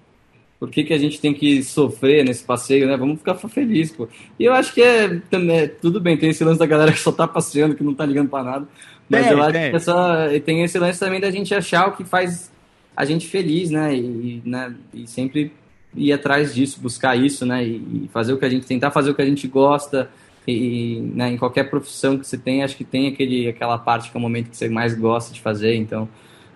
[0.59, 2.95] por que, que a gente tem que sofrer nesse passeio, né?
[2.95, 4.07] Vamos ficar feliz, pô.
[4.39, 7.11] E eu acho que é, é, tudo bem, tem esse lance da galera que só
[7.11, 8.67] tá passeando, que não tá ligando para nada.
[9.09, 9.71] Mas eu acho tem.
[9.71, 12.51] que só, tem esse lance também da gente achar o que faz
[12.95, 13.93] a gente feliz, né?
[13.93, 14.73] E, né?
[14.93, 15.51] e sempre
[15.93, 17.63] ir atrás disso, buscar isso, né?
[17.63, 20.09] E, fazer o que a gente tentar fazer o que a gente gosta.
[20.47, 24.15] E né, em qualquer profissão que você tem, acho que tem aquele, aquela parte que
[24.15, 25.75] é o momento que você mais gosta de fazer.
[25.75, 26.07] Então,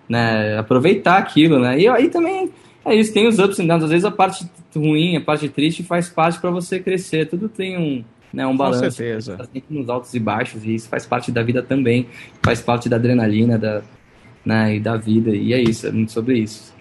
[0.08, 1.78] né, aproveitar aquilo, né?
[1.78, 2.50] E aí também
[2.84, 3.84] é isso, tem os ups e downs.
[3.84, 7.28] Às vezes a parte ruim, a parte triste faz parte para você crescer.
[7.28, 8.84] Tudo tem um, né, um balanço.
[8.84, 9.36] Com certeza.
[9.36, 12.06] Tá sempre nos altos e baixos, e isso faz parte da vida também.
[12.42, 13.82] Faz parte da adrenalina da,
[14.44, 15.30] né, e da vida.
[15.30, 16.74] E é isso, é muito sobre isso.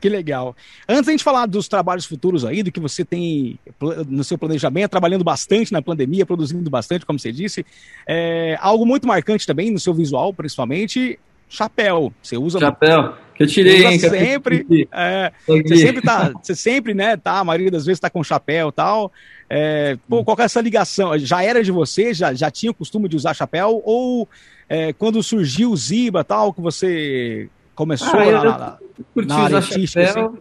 [0.00, 0.54] Que legal.
[0.86, 3.58] Antes da gente falar dos trabalhos futuros aí, do que você tem
[4.06, 7.64] no seu planejamento, trabalhando bastante na pandemia, produzindo bastante, como você disse,
[8.06, 12.12] é, algo muito marcante também no seu visual, principalmente, chapéu.
[12.22, 17.16] Você usa chapéu que eu tirei, hein, sempre, é, você sempre tá, você sempre, né,
[17.16, 19.12] tá, a maioria das vezes tá com chapéu, tal.
[19.50, 21.18] É, pô, qual é essa ligação?
[21.18, 22.14] Já era de você?
[22.14, 24.28] Já, já tinha o costume de usar chapéu ou
[24.68, 28.78] é, quando surgiu o Ziba, tal, que você começou ah, na, na,
[29.26, 30.26] na área artística, chapéu.
[30.26, 30.38] Assim?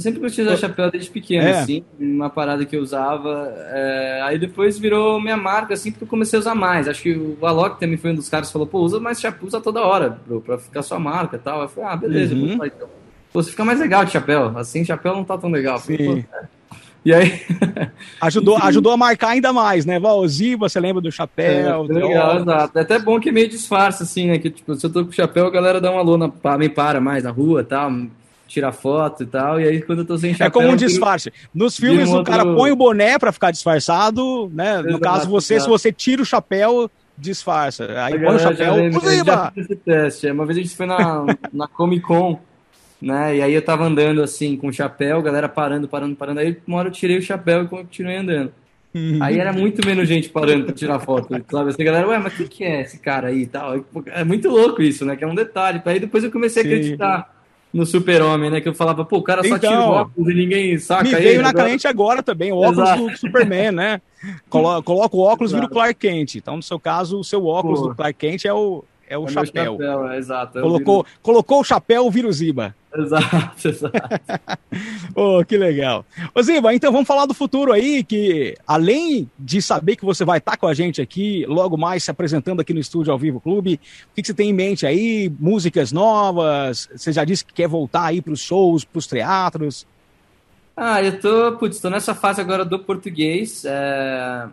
[0.00, 1.60] Eu sempre curti usar chapéu desde pequeno, é.
[1.60, 3.54] assim, uma parada que eu usava.
[3.68, 6.88] É, aí depois virou minha marca, assim, porque eu comecei a usar mais.
[6.88, 9.46] Acho que o Alok também foi um dos caras que falou, pô, usa mais chapéu,
[9.46, 11.60] usa toda hora, bro, pra ficar sua marca e tal.
[11.60, 12.56] Eu falei, ah, beleza, uhum.
[12.56, 12.88] vou então.
[13.30, 14.56] Pô, você fica mais legal de chapéu.
[14.56, 15.78] Assim, chapéu não tá tão legal.
[15.78, 16.44] Falei, é.
[17.04, 17.42] E aí.
[18.22, 20.00] ajudou, ajudou a marcar ainda mais, né?
[20.00, 21.84] Valzi, você lembra do chapéu?
[21.84, 22.78] É, legal, exato.
[22.78, 24.38] É até bom que é meio disfarce, assim, né?
[24.38, 27.24] Que, tipo, se eu tô com chapéu, a galera dá uma lona, me para mais
[27.24, 27.92] na rua e tal
[28.50, 29.60] tirar foto e tal.
[29.60, 30.46] E aí, quando eu tô sem chapéu.
[30.46, 31.32] É como um disfarce.
[31.54, 32.32] Nos filmes, um o outro...
[32.32, 34.74] cara põe o boné para ficar disfarçado, né?
[34.74, 35.70] Exato, no caso, você, exato.
[35.70, 37.86] se você tira o chapéu, disfarça.
[38.02, 38.90] Aí põe o chapéu.
[38.92, 40.30] Já, já esse teste.
[40.30, 42.40] Uma vez a gente foi na, na Comic Con.
[43.00, 43.36] Né?
[43.36, 46.40] E aí eu tava andando assim com o chapéu, galera parando, parando, parando.
[46.40, 48.52] Aí uma hora eu tirei o chapéu e continuei andando.
[49.20, 51.70] Aí era muito menos gente parando pra tirar foto, sabe?
[51.70, 53.84] Assim, galera, ué, mas o que, que é esse cara aí e tal?
[54.06, 55.16] É muito louco isso, né?
[55.16, 55.80] Que é um detalhe.
[55.84, 57.39] Aí depois eu comecei a acreditar
[57.72, 58.60] no Super-Homem, né?
[58.60, 61.14] Que eu falava, pô, o cara só então, tira o óculos e ninguém saca Me
[61.14, 61.78] veio na agora.
[61.84, 63.06] agora também, o óculos Exato.
[63.06, 64.00] do Superman, né?
[64.48, 66.34] Colo coloca o óculos e vira o Clark Kent.
[66.34, 67.88] Então, no seu caso, o seu óculos pô.
[67.88, 69.72] do Clark Kent é o, é o é chapéu.
[69.72, 70.60] chapéu é, exato.
[70.60, 71.18] colocou, viro...
[71.20, 72.76] colocou o chapéu, o Ziba.
[72.92, 73.92] Exato, exato.
[75.14, 76.04] oh, que legal.
[76.34, 80.38] Ô Ziba, então vamos falar do futuro aí, que além de saber que você vai
[80.38, 83.74] estar com a gente aqui, logo mais se apresentando aqui no Estúdio ao Vivo Clube,
[83.74, 85.32] o que, que você tem em mente aí?
[85.38, 86.88] Músicas novas?
[86.92, 89.86] Você já disse que quer voltar aí para os shows, para os teatros?
[90.76, 93.64] Ah, eu tô, putz, tô nessa fase agora do português.
[93.64, 94.48] É...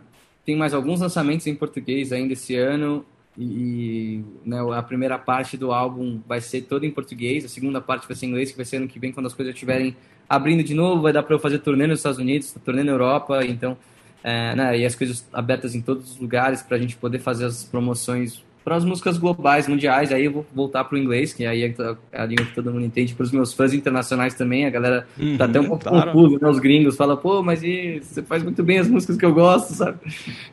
[0.45, 3.03] Tem mais alguns lançamentos em português ainda esse ano
[3.37, 8.07] e né, a primeira parte do álbum vai ser toda em português, a segunda parte
[8.07, 9.95] vai ser em inglês, que vai ser ano que vem, quando as coisas estiverem
[10.27, 13.45] abrindo de novo, vai dar para eu fazer turnê nos Estados Unidos, turnê na Europa,
[13.45, 13.77] então,
[14.23, 17.45] é, né, e as coisas abertas em todos os lugares para a gente poder fazer
[17.45, 21.45] as promoções para as músicas globais, mundiais, aí eu vou voltar para o inglês, que
[21.45, 21.73] aí é
[22.11, 25.37] a língua que todo mundo entende, para os meus fãs internacionais também, a galera uhum,
[25.37, 26.11] tá até um pouco claro.
[26.11, 26.49] confusa, né?
[26.49, 29.71] Os gringos falam, pô, mas e, você faz muito bem as músicas que eu gosto,
[29.71, 29.99] sabe?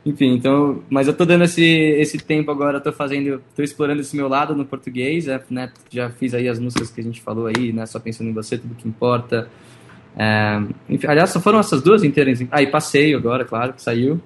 [0.07, 4.15] Enfim, então, mas eu tô dando esse, esse tempo agora, tô fazendo, tô explorando esse
[4.15, 5.73] meu lado no português, é, né?
[5.91, 7.85] Já fiz aí as músicas que a gente falou aí, né?
[7.85, 9.49] Só pensando em você, tudo que importa.
[10.17, 12.41] É, enfim, aliás, só foram essas duas inteiras.
[12.53, 14.21] Ah, e passeio agora, claro, que saiu.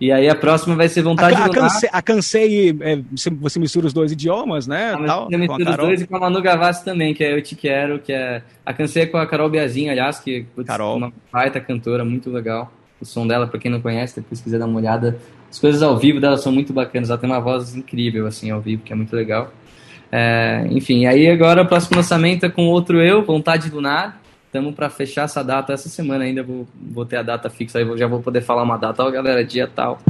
[0.00, 2.98] E aí a próxima vai ser vontade a, a, cansei, a cansei é,
[3.38, 4.94] você mistura os dois idiomas, né?
[4.94, 7.42] Ah, tal, eu misturo os dois e com a Manu Gavassi também, que é Eu
[7.42, 8.42] Te Quero, que é...
[8.64, 12.72] A cansei com a Carol Biazinha, aliás, que é uma baita cantora, muito legal.
[12.98, 15.18] O som dela, pra quem não conhece, depois quiser dar uma olhada.
[15.50, 18.60] As coisas ao vivo dela são muito bacanas, ela tem uma voz incrível, assim, ao
[18.60, 19.52] vivo, que é muito legal.
[20.12, 24.19] É, enfim, aí agora o próximo lançamento é com outro eu, Vontade Lunar,
[24.50, 26.42] Estamos para fechar essa data essa semana ainda.
[26.42, 29.04] Vou, vou ter a data fixa aí, já vou poder falar uma data.
[29.04, 30.02] Ó, galera, dia tal.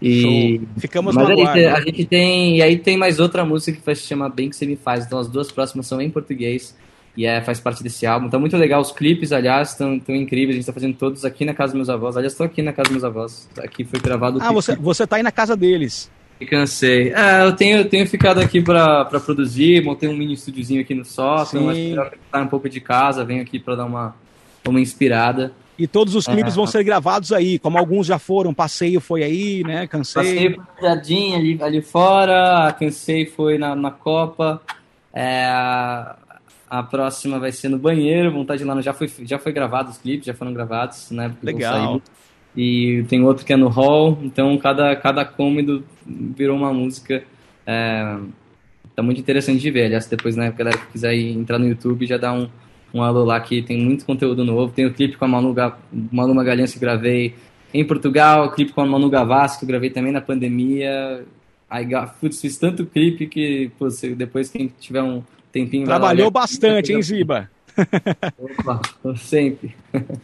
[0.00, 0.68] E Show.
[0.78, 3.94] ficamos Mas no a, a gente tem e aí tem mais outra música que vai
[3.94, 5.04] se chamar Bem que você me faz.
[5.04, 6.74] Então as duas próximas são em português
[7.14, 8.30] e é faz parte desse álbum.
[8.30, 10.50] Tá muito legal os clipes, aliás, estão tão incríveis.
[10.50, 12.16] A gente está fazendo todos aqui na casa dos meus avós.
[12.16, 13.46] Aliás, estou aqui na casa dos meus avós.
[13.58, 14.38] Aqui foi gravado.
[14.40, 16.10] Ah, você você tá aí na casa deles?
[16.40, 17.12] Me cansei.
[17.12, 21.04] É, eu tenho, eu tenho ficado aqui para produzir, montei um mini estúdiozinho aqui no
[21.04, 24.14] sótão, mas melhor um pouco de casa, venho aqui para dar uma,
[24.66, 25.52] uma inspirada.
[25.76, 26.56] E todos os clipes é.
[26.56, 28.52] vão ser gravados aí, como alguns já foram.
[28.52, 29.86] Passeio foi aí, né?
[29.86, 30.22] Cansei.
[30.22, 32.72] Passeio foi no Jardim, ali, ali fora.
[32.78, 34.60] Cansei foi na, na Copa.
[35.14, 35.46] É,
[36.68, 38.32] a próxima vai ser no banheiro.
[38.32, 41.32] Vontade de lá já foi, já foi gravado os clipes, já foram gravados, né?
[41.42, 42.02] Legal
[42.56, 47.22] e tem outro que é no hall, então cada, cada cômodo virou uma música.
[47.66, 48.18] É,
[48.96, 49.84] tá muito interessante de ver.
[49.84, 52.48] Aliás, depois, né, galera que quiser entrar no YouTube, já dá um,
[52.92, 54.72] um alô lá que tem muito conteúdo novo.
[54.72, 55.54] Tem o clipe com a Manu,
[56.10, 57.34] Manu Magalhães que gravei
[57.72, 61.24] em Portugal, o clipe com a Manu Gavassi que eu gravei também na pandemia.
[61.70, 61.86] Aí,
[62.20, 65.22] putz, fiz tanto clipe que, pô, depois quem tiver um
[65.52, 65.84] tempinho...
[65.84, 67.50] Trabalhou bastante, hein, Ziba?
[68.38, 68.80] Opa,
[69.16, 69.74] sempre.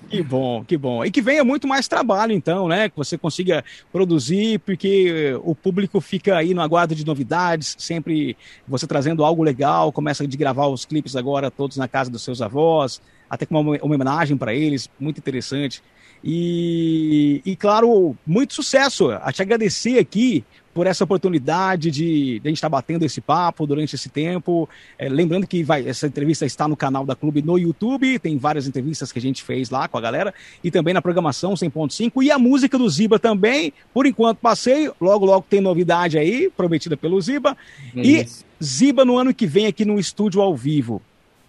[0.08, 1.04] Que bom, que bom.
[1.04, 2.88] E que venha muito mais trabalho, então, né?
[2.88, 8.36] Que você consiga produzir, porque o público fica aí no aguardo de novidades, sempre
[8.66, 12.42] você trazendo algo legal, começa de gravar os clipes agora todos na casa dos seus
[12.42, 15.82] avós, até com uma homenagem para eles, muito interessante.
[16.26, 19.10] E, e, claro, muito sucesso.
[19.10, 20.42] A te agradecer aqui
[20.74, 24.68] por essa oportunidade de, de a gente estar batendo esse papo durante esse tempo.
[24.98, 28.66] É, lembrando que vai, essa entrevista está no canal da Clube no YouTube, tem várias
[28.66, 32.30] entrevistas que a gente fez lá com a galera, e também na programação 100.5, e
[32.30, 37.20] a música do Ziba também, por enquanto passei, logo logo tem novidade aí, prometida pelo
[37.20, 37.56] Ziba,
[37.96, 38.26] é e
[38.62, 41.00] Ziba no ano que vem aqui no estúdio ao vivo.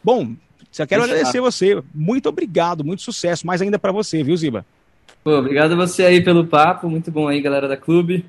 [0.04, 0.36] Bom,
[0.72, 4.64] só quero Deixa agradecer você, muito obrigado, muito sucesso, mais ainda para você, viu Ziba?
[5.24, 8.24] Pô, obrigado a você aí pelo papo, muito bom aí galera da Clube.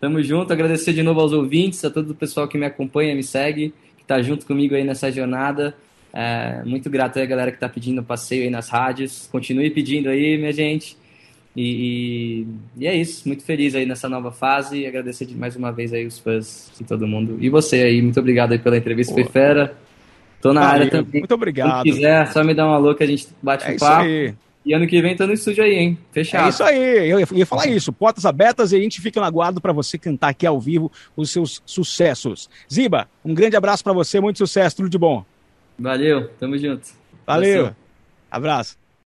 [0.00, 3.22] Tamo junto, agradecer de novo aos ouvintes, a todo o pessoal que me acompanha, me
[3.22, 5.74] segue, que tá junto comigo aí nessa jornada.
[6.12, 9.28] É, muito grato aí a galera que tá pedindo passeio aí nas rádios.
[9.30, 10.96] Continue pedindo aí, minha gente.
[11.54, 12.46] E,
[12.78, 15.92] e, e, é isso, muito feliz aí nessa nova fase agradecer de mais uma vez
[15.92, 17.36] aí os fãs e todo mundo.
[17.40, 19.24] E você aí, muito obrigado aí pela entrevista, Boa.
[19.24, 19.76] foi fera.
[20.40, 21.20] Tô na área também.
[21.20, 21.82] Muito obrigado.
[21.82, 24.04] Se quiser, só me dá um alô que a gente bate é um papo.
[24.04, 24.34] Aí.
[24.64, 25.98] E ano que vem tô no estúdio aí, hein?
[26.12, 26.46] Fechado.
[26.46, 27.92] É isso aí, eu ia falar isso.
[27.92, 31.30] Portas abertas e a gente fica no aguardo para você cantar aqui ao vivo os
[31.30, 32.50] seus sucessos.
[32.70, 35.24] Ziba, um grande abraço para você, muito sucesso, tudo de bom.
[35.78, 36.88] Valeu, tamo junto.
[37.26, 37.74] Valeu.
[38.30, 38.79] Abraço.